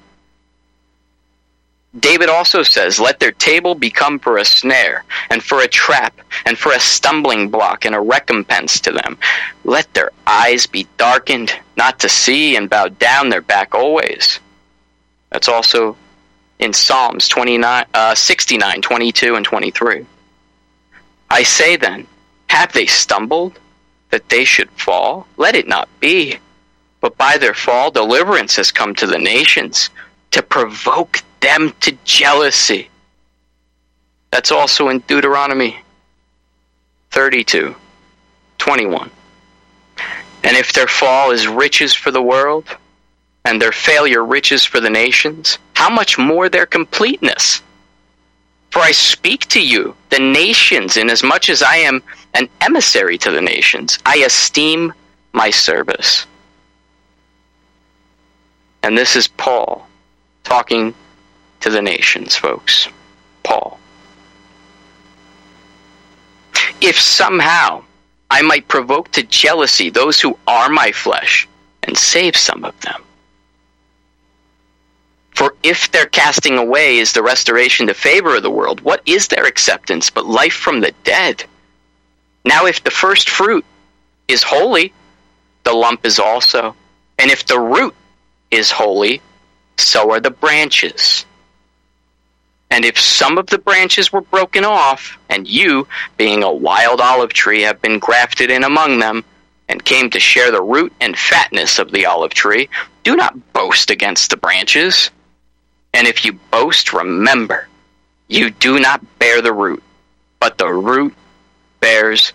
[2.00, 6.58] David also says, Let their table become for a snare, and for a trap, and
[6.58, 9.18] for a stumbling block, and a recompense to them.
[9.66, 14.40] Let their eyes be darkened, not to see, and bow down their back always.
[15.32, 15.98] That's also
[16.60, 20.06] in Psalms 29, uh, 69, 22, and 23.
[21.32, 22.08] I say then,
[22.48, 23.58] have they stumbled
[24.10, 25.26] that they should fall?
[25.38, 26.38] Let it not be.
[27.00, 29.90] But by their fall, deliverance has come to the nations
[30.32, 32.90] to provoke them to jealousy.
[34.32, 35.78] That's also in Deuteronomy
[37.12, 37.76] 32,
[38.58, 39.10] 21.
[40.44, 42.66] And if their fall is riches for the world,
[43.46, 47.62] and their failure riches for the nations, how much more their completeness?
[48.72, 52.02] For I speak to you, the nations, inasmuch as I am
[52.34, 54.94] an emissary to the nations, I esteem
[55.34, 56.26] my service.
[58.84, 59.88] And this is Paul
[60.44, 60.94] talking
[61.60, 62.88] to the nations, folks.
[63.44, 63.78] Paul.
[66.80, 67.84] If somehow
[68.30, 71.48] I might provoke to jealousy those who are my flesh
[71.84, 73.04] and save some of them.
[75.42, 79.28] For if their casting away is the restoration to favor of the world, what is
[79.28, 81.44] their acceptance but life from the dead?
[82.46, 83.66] Now, if the first fruit
[84.28, 84.94] is holy,
[85.64, 86.76] the lump is also.
[87.18, 87.96] And if the root
[88.52, 89.20] is holy,
[89.78, 91.26] so are the branches.
[92.70, 95.88] And if some of the branches were broken off, and you,
[96.18, 99.24] being a wild olive tree, have been grafted in among them,
[99.68, 102.70] and came to share the root and fatness of the olive tree,
[103.02, 105.10] do not boast against the branches.
[105.94, 107.68] And if you boast, remember,
[108.28, 109.84] you do not bear the root,
[110.40, 111.14] but the root
[111.80, 112.34] bears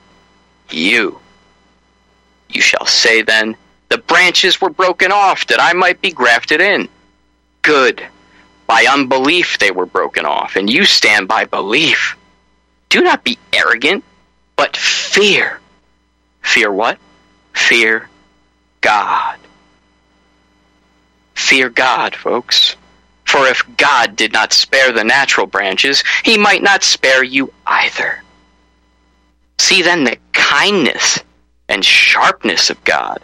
[0.70, 1.18] you.
[2.48, 3.56] You shall say then,
[3.88, 6.88] The branches were broken off that I might be grafted in.
[7.62, 8.04] Good.
[8.66, 12.16] By unbelief they were broken off, and you stand by belief.
[12.88, 14.04] Do not be arrogant,
[14.56, 15.60] but fear.
[16.42, 16.98] Fear what?
[17.54, 18.08] Fear
[18.80, 19.38] God.
[21.34, 22.76] Fear God, folks.
[23.36, 28.22] For if God did not spare the natural branches, he might not spare you either.
[29.58, 31.18] See then the kindness
[31.68, 33.20] and sharpness of God.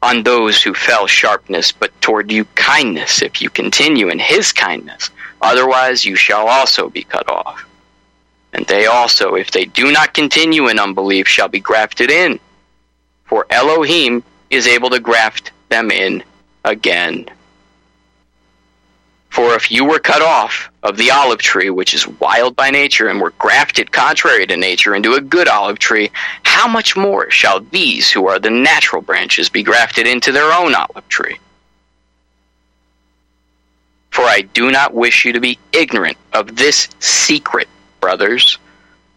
[0.00, 5.10] On those who fell sharpness, but toward you kindness, if you continue in his kindness.
[5.42, 7.66] Otherwise you shall also be cut off.
[8.54, 12.40] And they also, if they do not continue in unbelief, shall be grafted in.
[13.26, 16.24] For Elohim is able to graft them in
[16.64, 17.28] again.
[19.40, 23.08] For if you were cut off of the olive tree, which is wild by nature,
[23.08, 26.10] and were grafted contrary to nature into a good olive tree,
[26.42, 30.74] how much more shall these who are the natural branches be grafted into their own
[30.74, 31.38] olive tree?
[34.10, 37.68] For I do not wish you to be ignorant of this secret,
[37.98, 38.58] brothers,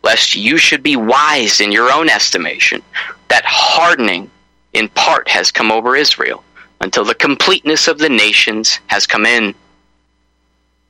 [0.03, 2.81] lest you should be wise in your own estimation,
[3.27, 4.31] that hardening
[4.71, 6.45] in part has come over Israel,
[6.79, 9.53] until the completeness of the nations has come in.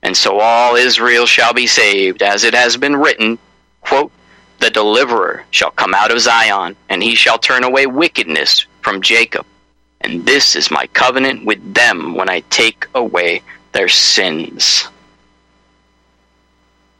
[0.03, 3.39] And so all Israel shall be saved, as it has been written,
[3.81, 4.11] quote,
[4.59, 9.45] The deliverer shall come out of Zion, and he shall turn away wickedness from Jacob.
[10.01, 13.41] And this is my covenant with them when I take away
[13.71, 14.87] their sins.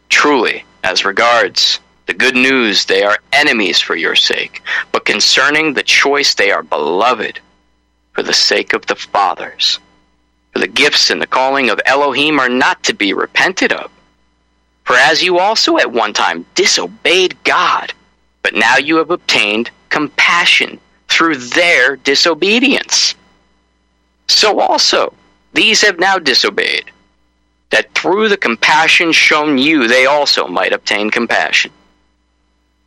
[0.08, 4.62] Truly, as regards the good news, they are enemies for your sake,
[4.94, 7.40] but concerning the choice, they are beloved
[8.14, 9.80] for the sake of the fathers.
[10.54, 13.92] For the gifts and the calling of Elohim are not to be repented of.
[14.84, 17.92] For as you also at one time disobeyed God,
[18.44, 23.16] but now you have obtained compassion through their disobedience.
[24.28, 25.14] So also
[25.54, 26.86] these have now disobeyed,
[27.72, 31.72] that through the compassion shown you they also might obtain compassion.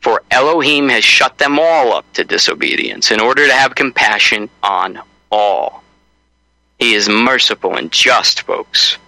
[0.01, 5.01] For Elohim has shut them all up to disobedience in order to have compassion on
[5.33, 5.83] all.
[6.79, 8.99] He is merciful and just, folks.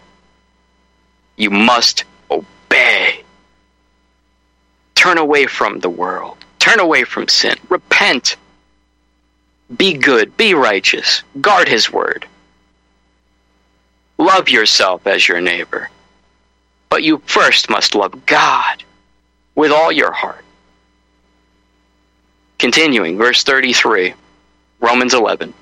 [1.37, 3.23] You must obey.
[4.95, 6.39] Turn away from the world.
[6.59, 7.57] Turn away from sin.
[7.69, 8.37] Repent.
[9.77, 10.37] Be good.
[10.37, 11.23] Be righteous.
[11.41, 12.27] Guard his word.
[14.17, 15.91] Love yourself as your neighbor.
[16.89, 18.83] But you first must love God
[19.55, 20.45] with all your heart.
[22.59, 24.15] Continuing, verse 33,
[24.81, 25.55] Romans 11.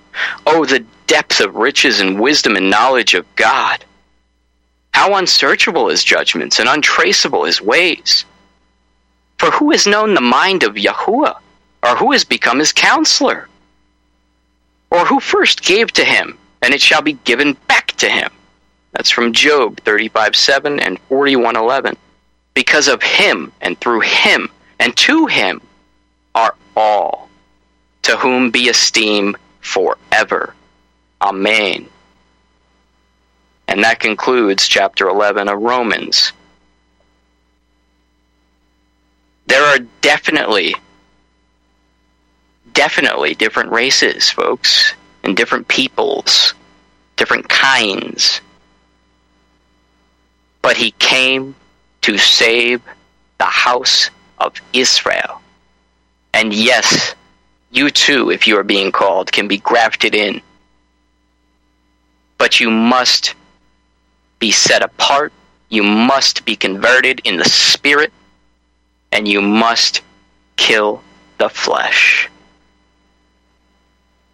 [0.46, 0.84] Oh, the
[1.16, 3.82] depth of riches and wisdom and knowledge of God!
[4.92, 8.26] How unsearchable his judgments and untraceable his ways!
[9.38, 11.38] For who has known the mind of Yahuwah,
[11.82, 13.48] or who has become his counselor?
[14.90, 18.30] Or who first gave to him, and it shall be given back to him?
[18.92, 21.96] That's from Job 35 7 and 41 11.
[22.52, 25.62] Because of him, and through him, and to him
[26.34, 27.30] are all,
[28.02, 30.52] to whom be esteem forever.
[31.20, 31.88] Amen.
[33.68, 36.32] And that concludes chapter 11 of Romans.
[39.46, 40.74] There are definitely,
[42.72, 46.54] definitely different races, folks, and different peoples,
[47.16, 48.40] different kinds.
[50.62, 51.54] But he came
[52.02, 52.82] to save
[53.38, 55.40] the house of Israel.
[56.34, 57.14] And yes,
[57.70, 60.42] you too, if you are being called, can be grafted in.
[62.38, 63.34] But you must
[64.38, 65.32] be set apart,
[65.68, 68.12] you must be converted in the spirit,
[69.12, 70.02] and you must
[70.56, 71.02] kill
[71.38, 72.28] the flesh.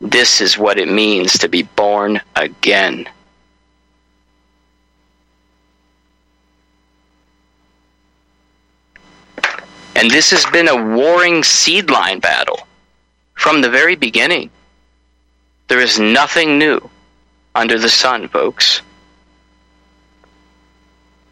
[0.00, 3.08] This is what it means to be born again.
[9.94, 12.66] And this has been a warring seed line battle
[13.34, 14.50] from the very beginning.
[15.68, 16.90] There is nothing new
[17.54, 18.82] under the sun, folks.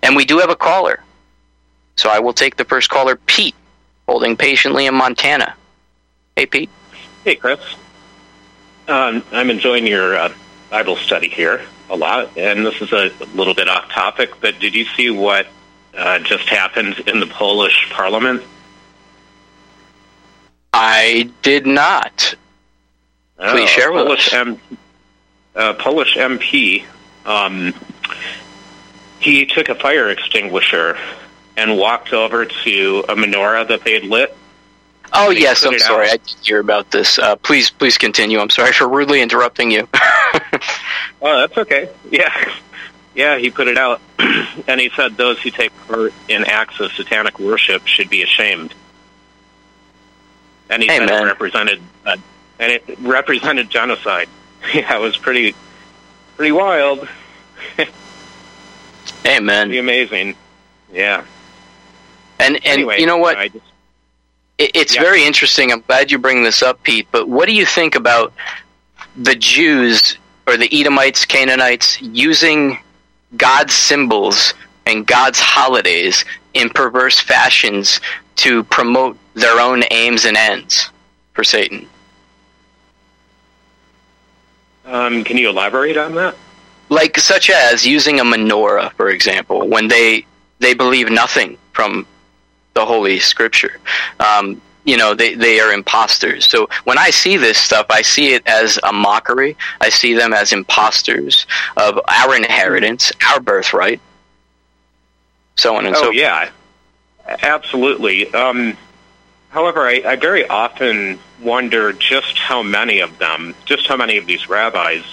[0.02, 1.02] And we do have a caller.
[1.96, 3.54] So I will take the first caller, Pete,
[4.08, 5.54] holding patiently in Montana.
[6.36, 6.70] Hey, Pete.
[7.24, 7.60] Hey, Chris.
[8.88, 10.32] Um, I'm enjoying your uh,
[10.70, 14.74] Bible study here a lot, and this is a little bit off topic, but did
[14.74, 15.46] you see what
[15.96, 18.42] uh, just happened in the Polish Parliament?
[20.72, 22.34] I did not.
[23.38, 24.34] Please Oh, share with Polish us.
[24.34, 24.60] M-
[25.60, 26.84] uh, Polish MP.
[27.26, 27.74] Um,
[29.18, 30.96] he took a fire extinguisher
[31.56, 34.34] and walked over to a menorah that they had lit.
[35.12, 36.06] Oh, yes, I'm sorry.
[36.06, 36.14] out.
[36.14, 37.18] I did hear about this.
[37.18, 38.38] Uh, please, please continue.
[38.38, 39.88] I'm sorry for rudely interrupting you.
[41.22, 41.90] Oh, that's okay.
[42.10, 42.32] Yeah,
[43.14, 46.92] Yeah, he put it out, and he said those who take part in acts of
[46.92, 48.72] satanic worship should be ashamed.
[50.70, 52.16] And he said it represented, uh,
[52.58, 54.30] and it represented genocide.
[54.74, 55.54] yeah, it was pretty,
[56.36, 57.08] pretty wild.
[59.26, 59.68] Amen.
[59.68, 60.34] Pretty amazing.
[60.92, 61.24] Yeah.
[62.38, 63.36] And and Anyway, you know what?
[63.36, 63.64] I just-
[64.58, 65.02] It, it's Yeah.
[65.02, 65.72] very interesting.
[65.72, 67.06] I'm glad you bring this up, Pete.
[67.10, 68.32] But what do you think about
[69.16, 72.78] the Jews or the Edomites, Canaanites using
[73.36, 74.54] God's symbols
[74.86, 78.00] and God's holidays in perverse fashions
[78.36, 80.90] to promote their own aims and ends
[81.34, 81.88] for Satan?
[84.84, 86.36] Um, can you elaborate on that?
[86.90, 90.26] like such as using a menorah for example when they
[90.58, 92.06] they believe nothing from
[92.74, 93.78] the holy scripture
[94.18, 98.34] um, you know they, they are imposters so when i see this stuff i see
[98.34, 104.00] it as a mockery i see them as imposters of our inheritance our birthright
[105.56, 106.50] so on and oh so yeah,
[107.42, 108.32] absolutely.
[108.32, 108.76] Um,
[109.50, 114.26] however, I, I very often wonder just how many of them, just how many of
[114.26, 115.04] these rabbis,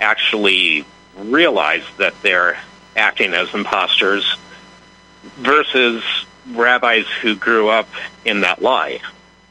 [0.00, 0.84] actually
[1.16, 2.58] realize that they're
[2.96, 4.36] acting as imposters,
[5.38, 6.02] versus
[6.52, 7.88] rabbis who grew up
[8.24, 9.00] in that lie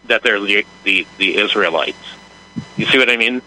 [0.05, 1.97] that they're the the, the Israelites.
[2.75, 3.41] You see what I mean?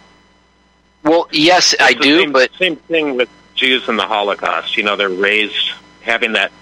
[1.02, 4.76] well yes i It's the do same, but same thing with Jews in the Holocaust.
[4.76, 5.72] You know, they're raised
[6.02, 6.52] having that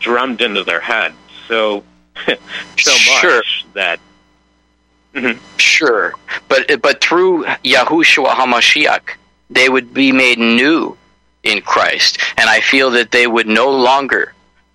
[0.00, 1.14] drummed into their head
[1.48, 1.84] so
[2.78, 3.42] so much Sure.
[3.74, 4.00] that
[5.14, 5.38] Mhm.
[5.58, 6.14] Sure,
[6.48, 9.10] but but through Yahushua Hamashiach,
[9.48, 10.96] they would be made new
[11.44, 14.32] in Christ, and I feel that they would no longer,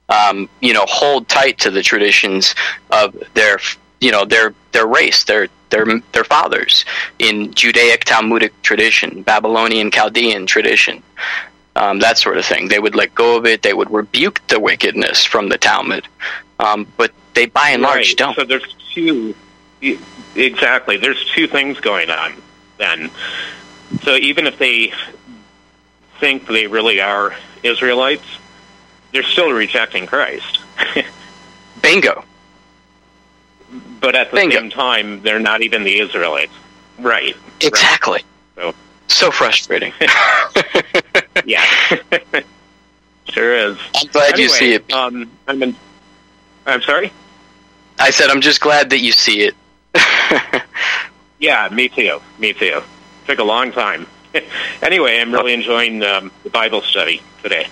[0.08, 2.56] um, you know, hold tight to the traditions
[2.90, 3.60] of their,
[4.00, 6.86] you know, their their race, their their their fathers
[7.20, 11.04] in Judaic Talmudic tradition, Babylonian Chaldean tradition.
[11.76, 12.68] Um, that sort of thing.
[12.68, 13.62] They would let go of it.
[13.62, 16.08] They would rebuke the wickedness from the Talmud,
[16.60, 18.36] um, but they, by and large, don't.
[18.36, 19.36] So there's two
[20.36, 20.98] exactly.
[20.98, 22.34] There's two things going on
[22.78, 23.12] then.
[24.04, 24.94] So even if they
[26.20, 28.26] think they really are Israelites,
[29.12, 30.60] they're still rejecting Christ.
[31.82, 32.24] Bingo.
[34.00, 34.58] But at the Bingo.
[34.58, 36.54] same time, they're not even the Israelites.
[36.98, 37.36] Right.
[37.62, 38.24] Exactly.
[38.56, 38.74] So
[39.10, 39.94] So frustrating.
[41.46, 41.66] yeah.
[43.30, 43.78] sure is.
[43.96, 44.92] I'm glad you see it.
[44.94, 45.76] Um, I'm, in,
[46.66, 47.12] I'm sorry?
[48.00, 49.56] I said I'm just glad that you see it.
[51.40, 52.22] Yeah, me too.
[52.38, 52.82] Me too.
[53.26, 54.06] Took a long time.
[54.82, 57.68] anyway, I'm really enjoying um, the Bible study today.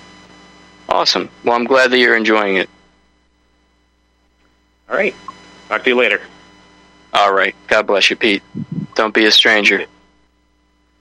[0.90, 1.30] Awesome.
[1.44, 2.70] Well, I'm glad that you're enjoying it.
[4.90, 5.14] All right.
[5.68, 6.22] Talk to you later.
[7.14, 7.54] All right.
[7.68, 8.42] God bless you, Pete.
[8.96, 9.86] Don't be a stranger.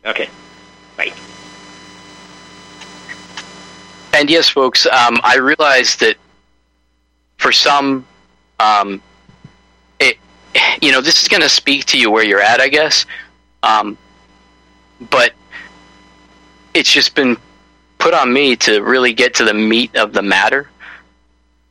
[0.07, 0.29] Okay.
[0.97, 1.13] Bye.
[4.15, 6.17] And yes, folks, um, I realize that
[7.39, 8.07] for some,
[8.61, 9.03] um,
[9.99, 10.17] it,
[10.81, 13.05] you know, this is going to speak to you where you're at, I guess.
[13.63, 13.99] Um,
[15.11, 15.33] but
[16.73, 17.37] it's just been
[17.99, 20.71] put on me to really get to the meat of the matter,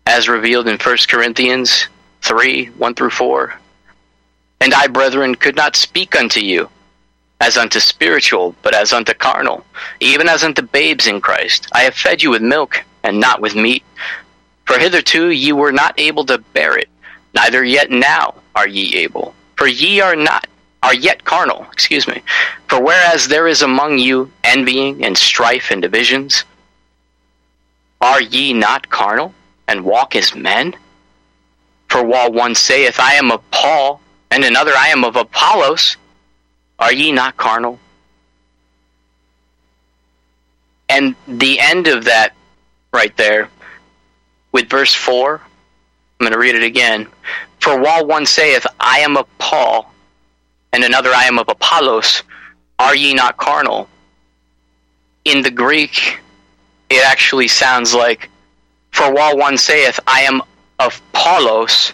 [0.05, 1.88] as revealed in 1 Corinthians
[2.21, 3.55] 3 1 through 4.
[4.61, 6.69] And I, brethren, could not speak unto you
[7.41, 9.65] as unto spiritual, but as unto carnal,
[9.99, 11.67] even as unto babes in Christ.
[11.73, 13.83] I have fed you with milk, and not with meat.
[14.65, 16.89] For hitherto ye were not able to bear it,
[17.33, 19.36] neither yet now are ye able.
[19.57, 20.47] For ye are not
[20.81, 22.21] are yet carnal, excuse me.
[22.67, 26.43] For whereas there is among you envying and strife and divisions,
[28.01, 29.33] are ye not carnal,
[29.67, 30.75] and walk as men?
[31.89, 35.97] For while one saith, I am of Paul, and another, I am of Apollos,
[36.80, 37.80] are ye not carnal?
[40.89, 42.34] And the end of that
[42.93, 43.49] right there,
[44.51, 45.41] with verse 4,
[46.19, 47.07] I'm going to read it again.
[47.59, 49.91] For while one saith, I am of Paul,
[50.71, 52.23] and another, I am of Apollos,
[52.80, 53.89] are ye not carnal?
[55.26, 56.19] In the Greek,
[56.89, 58.30] it actually sounds like,
[58.91, 60.41] For while one saith, I am
[60.80, 61.93] of Paulos,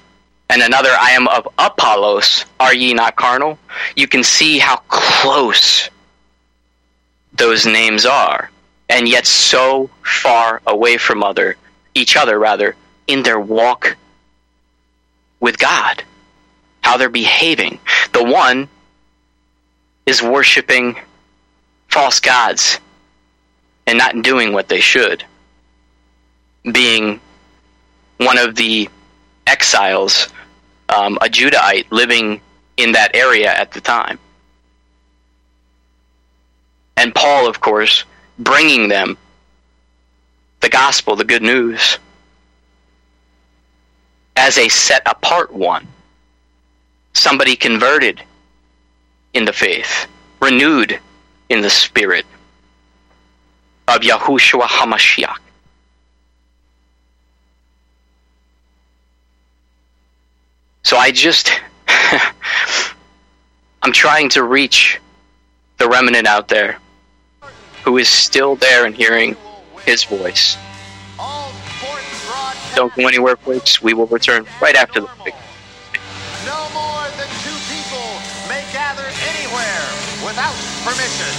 [0.52, 3.58] and another, I am of Apollos, are ye not carnal?
[3.96, 5.90] You can see how close
[7.34, 8.52] those names are,
[8.90, 11.56] and yet so far away from other
[11.96, 12.76] each other rather
[13.08, 13.96] in their walk
[15.40, 16.04] with God,
[16.82, 17.80] how they're behaving.
[18.12, 18.68] The one
[20.06, 20.98] is worshiping
[21.88, 22.80] false gods
[23.88, 25.24] and not doing what they should,
[26.72, 27.22] being
[28.18, 28.90] one of the
[29.48, 30.28] exiles,
[30.92, 32.42] um, a Judahite living
[32.78, 34.20] in that area at the time.
[36.98, 38.04] And Paul, of course,
[38.38, 39.18] bringing them
[40.60, 41.98] the gospel, the good news,
[44.36, 45.88] as a set apart one.
[47.14, 48.22] Somebody converted
[49.34, 50.08] in the faith,
[50.42, 51.00] renewed
[51.50, 52.26] in the spirit
[53.88, 55.38] of Yahushua HaMashiach.
[60.92, 61.50] So I just,
[63.82, 65.00] I'm trying to reach
[65.78, 66.80] the remnant out there
[67.86, 69.38] who is still there and hearing
[69.86, 70.58] his voice.
[72.76, 73.82] Don't go anywhere, folks.
[73.82, 75.34] We will return right after the break.
[76.44, 78.12] No more than two people
[78.52, 79.88] may gather anywhere
[80.28, 81.32] without permission.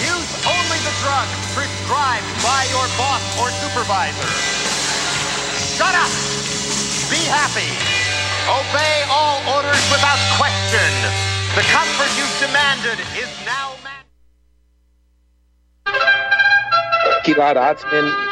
[0.00, 4.32] Use only the drug prescribed by your boss or supervisor.
[5.76, 6.08] Shut up!
[7.12, 8.01] Be happy!
[8.48, 10.90] Obey all orders without question.
[11.54, 13.72] The comfort you've demanded is now
[17.24, 18.31] Gilad Atzmon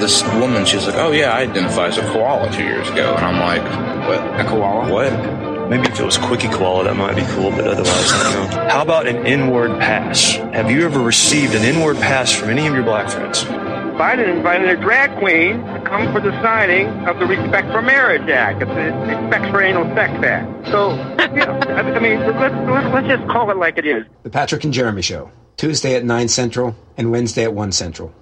[0.00, 3.14] This woman, she's like, oh yeah, I identify as a koala two years ago.
[3.14, 4.40] And I'm like, what?
[4.40, 4.92] A koala?
[4.92, 5.44] What?
[5.68, 8.68] Maybe if it was Quickie Koala, that might be cool, but otherwise, I don't know.
[8.68, 10.34] How about an inward pass?
[10.34, 13.44] Have you ever received an inward pass from any of your black friends?
[13.44, 18.28] Biden invited a drag queen to come for the signing of the Respect for Marriage
[18.28, 20.66] Act, It's the Respect for Anal Sex Act.
[20.66, 20.90] So,
[21.32, 24.04] you know, I mean, let's, let's, let's just call it like it is.
[24.22, 28.12] The Patrick and Jeremy Show, Tuesday at 9 Central and Wednesday at 1 Central.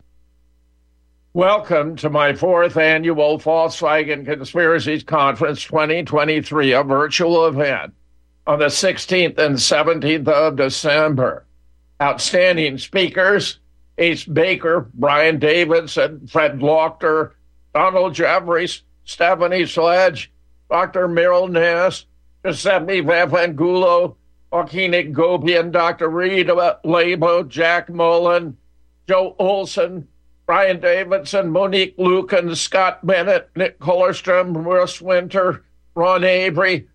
[1.34, 7.94] Welcome to my fourth annual False Flags and Conspiracies Conference 2023, a virtual event
[8.46, 11.46] on the 16th and 17th of December.
[12.02, 13.60] Outstanding speakers
[13.96, 17.30] Ace Baker, Brian Davidson, Fred Leuchter,
[17.72, 20.30] Donald Jeffries, Stephanie Sledge,
[20.68, 21.08] Dr.
[21.08, 22.04] Meryl Nass,
[22.44, 24.16] Giuseppe Vavangulo,
[24.50, 26.10] Joaquin Gopian, Dr.
[26.10, 28.54] Reed uh, Labo, Jack Mullen,
[29.08, 30.06] Joe Olson,
[30.47, 35.64] Brian Davidson, Monique Lucan, Scott Bennett, Nick Kollerstrom, Russ Winter,
[35.95, 36.88] Ron Avery,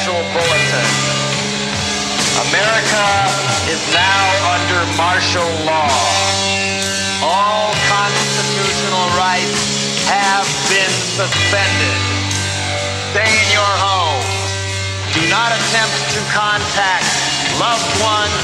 [0.00, 0.88] special bulletin.
[2.48, 3.04] America
[3.68, 5.92] is now under martial law.
[7.20, 9.60] All constitutional rights
[10.08, 12.00] have been suspended.
[13.12, 14.24] Stay in your home.
[15.12, 17.04] Do not attempt to contact
[17.60, 18.40] loved ones,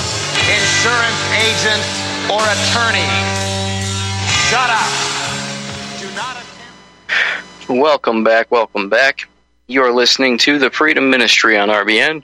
[0.53, 1.89] insurance agents,
[2.29, 3.33] or attorneys.
[4.53, 4.93] Shut up.
[6.05, 7.69] Do not attempt.
[7.71, 9.27] Welcome back, welcome back.
[9.69, 12.23] You're listening to the Freedom Ministry on RBN.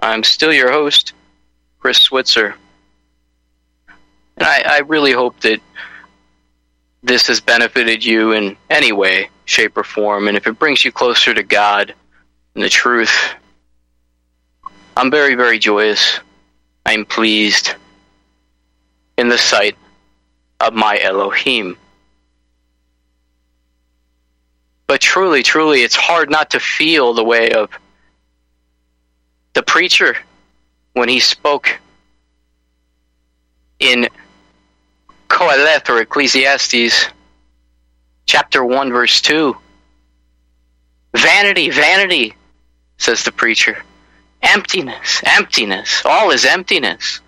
[0.00, 1.14] I'm still your host,
[1.78, 2.56] Chris Switzer.
[4.36, 5.60] And I, I really hope that
[7.02, 10.28] this has benefited you in any way, shape, or form.
[10.28, 11.94] And if it brings you closer to God
[12.54, 13.32] and the truth,
[14.94, 16.20] I'm very, very joyous.
[16.84, 17.76] I'm pleased
[19.16, 19.78] in the sight
[20.60, 21.78] of my Elohim.
[24.86, 27.70] But truly, truly, it's hard not to feel the way of
[29.54, 30.16] the preacher
[30.92, 31.78] when he spoke
[33.78, 34.08] in
[35.28, 37.06] Koheleth or Ecclesiastes
[38.26, 39.56] chapter 1, verse 2.
[41.16, 42.34] Vanity, vanity,
[42.98, 43.82] says the preacher.
[44.42, 46.02] Emptiness, emptiness.
[46.04, 47.20] All is emptiness.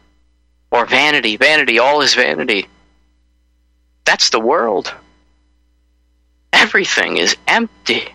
[0.70, 2.68] Or vanity, vanity, all is vanity.
[4.04, 4.92] That's the world.
[6.66, 8.08] Everything is empty.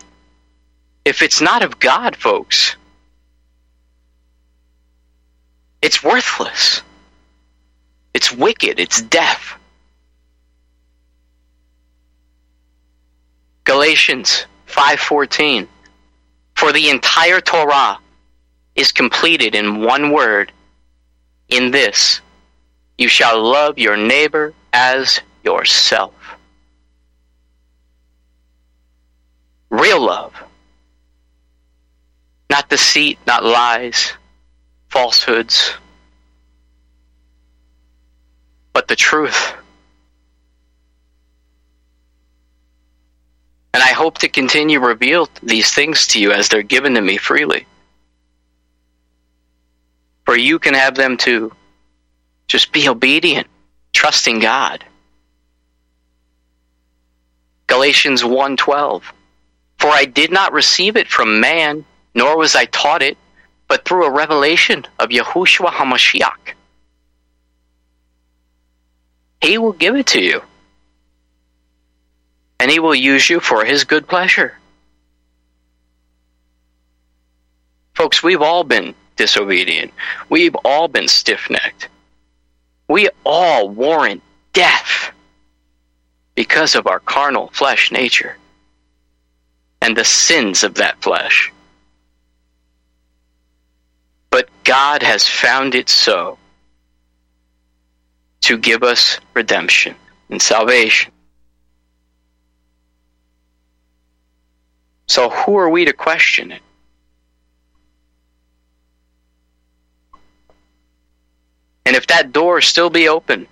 [1.06, 2.76] If it's not of God, folks,
[5.80, 6.82] it's worthless.
[8.12, 8.78] It's wicked.
[8.78, 9.54] It's death.
[13.64, 15.66] Galatians 5:14
[16.54, 17.98] For the entire Torah
[18.74, 20.52] is completed in one word
[21.48, 22.20] in this
[22.98, 26.21] you shall love your neighbor as yourself.
[29.72, 30.34] Real love.
[32.50, 34.12] Not deceit, not lies,
[34.90, 35.72] falsehoods,
[38.74, 39.54] but the truth.
[43.72, 47.16] And I hope to continue reveal these things to you as they're given to me
[47.16, 47.66] freely.
[50.26, 51.50] For you can have them too.
[52.46, 53.46] Just be obedient,
[53.94, 54.84] trusting God.
[57.68, 59.02] Galatians 1:12
[59.82, 63.18] For I did not receive it from man, nor was I taught it,
[63.66, 66.54] but through a revelation of Yahushua HaMashiach.
[69.40, 70.40] He will give it to you.
[72.60, 74.56] And he will use you for his good pleasure.
[77.94, 79.92] Folks, we've all been disobedient.
[80.28, 81.88] We've all been stiff necked.
[82.86, 84.22] We all warrant
[84.52, 85.10] death
[86.36, 88.36] because of our carnal flesh nature
[89.82, 91.52] and the sins of that flesh.
[94.30, 96.38] But God has found it so
[98.42, 99.96] to give us redemption
[100.30, 101.12] and salvation.
[105.08, 106.62] So, who are we to question it?
[111.84, 113.48] And if that door still be open,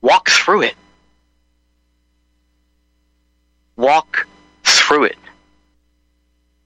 [0.00, 0.74] walk through it.
[3.76, 4.26] Walk
[4.88, 5.18] through it.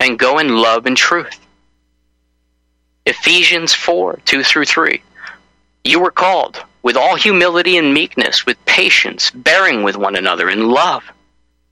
[0.00, 1.38] And go in love and truth.
[3.04, 5.02] Ephesians 4 2 through 3.
[5.84, 10.70] You were called with all humility and meekness, with patience, bearing with one another in
[10.70, 11.04] love,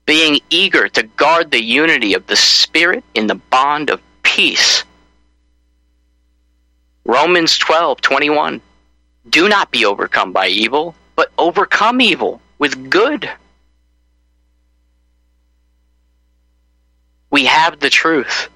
[0.07, 4.85] being eager to guard the unity of the Spirit in the bond of peace.
[7.05, 8.61] Romans 12 21.
[9.29, 13.31] Do not be overcome by evil, but overcome evil with good.
[17.31, 18.49] We have the truth.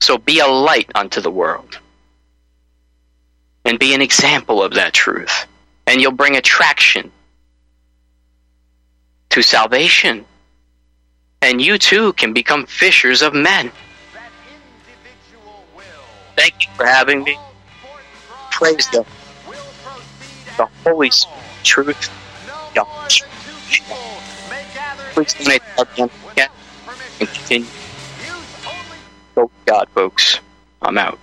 [0.00, 1.78] So be a light unto the world
[3.64, 5.46] and be an example of that truth.
[5.86, 7.10] And you'll bring attraction
[9.30, 10.24] to salvation.
[11.42, 13.70] And you too can become fishers of men.
[16.36, 17.36] Thank you for having me.
[18.50, 19.04] Praise the,
[20.56, 22.10] the Holy Spirit, truth.
[22.74, 23.12] God.
[25.18, 26.10] Please donate again
[27.18, 27.66] and continue.
[29.34, 30.38] Go God, folks.
[30.80, 31.18] I'm out.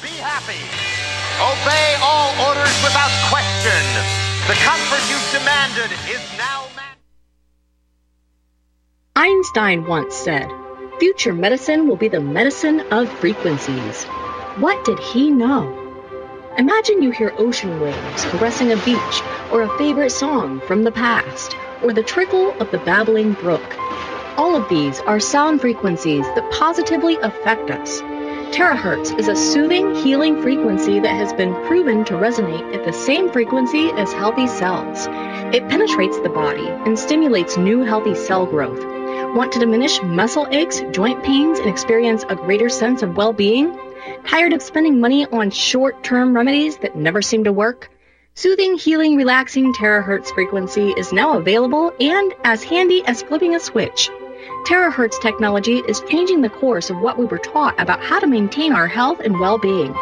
[0.00, 0.62] Be happy.
[1.42, 3.82] Obey all orders without question.
[4.46, 6.68] The comfort you've demanded is now.
[9.16, 10.48] Einstein once said,
[11.00, 14.04] Future medicine will be the medicine of frequencies.
[14.54, 15.79] What did he know?
[16.60, 21.56] Imagine you hear ocean waves caressing a beach, or a favorite song from the past,
[21.82, 23.78] or the trickle of the babbling brook.
[24.36, 28.02] All of these are sound frequencies that positively affect us.
[28.52, 33.32] Terahertz is a soothing, healing frequency that has been proven to resonate at the same
[33.32, 35.06] frequency as healthy cells.
[35.56, 38.84] It penetrates the body and stimulates new healthy cell growth.
[39.34, 43.89] Want to diminish muscle aches, joint pains, and experience a greater sense of well being?
[44.26, 47.90] Tired of spending money on short term remedies that never seem to work?
[48.34, 54.08] Soothing, healing, relaxing terahertz frequency is now available and as handy as flipping a switch.
[54.64, 58.72] Terahertz technology is changing the course of what we were taught about how to maintain
[58.72, 59.94] our health and well being.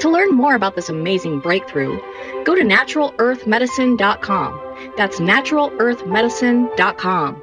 [0.00, 1.98] To learn more about this amazing breakthrough,
[2.44, 4.92] go to naturalearthmedicine.com.
[4.96, 7.42] That's naturalearthmedicine.com.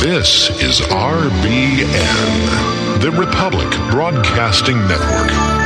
[0.00, 2.67] This is RBN,
[3.00, 5.57] the Republic Broadcasting Network.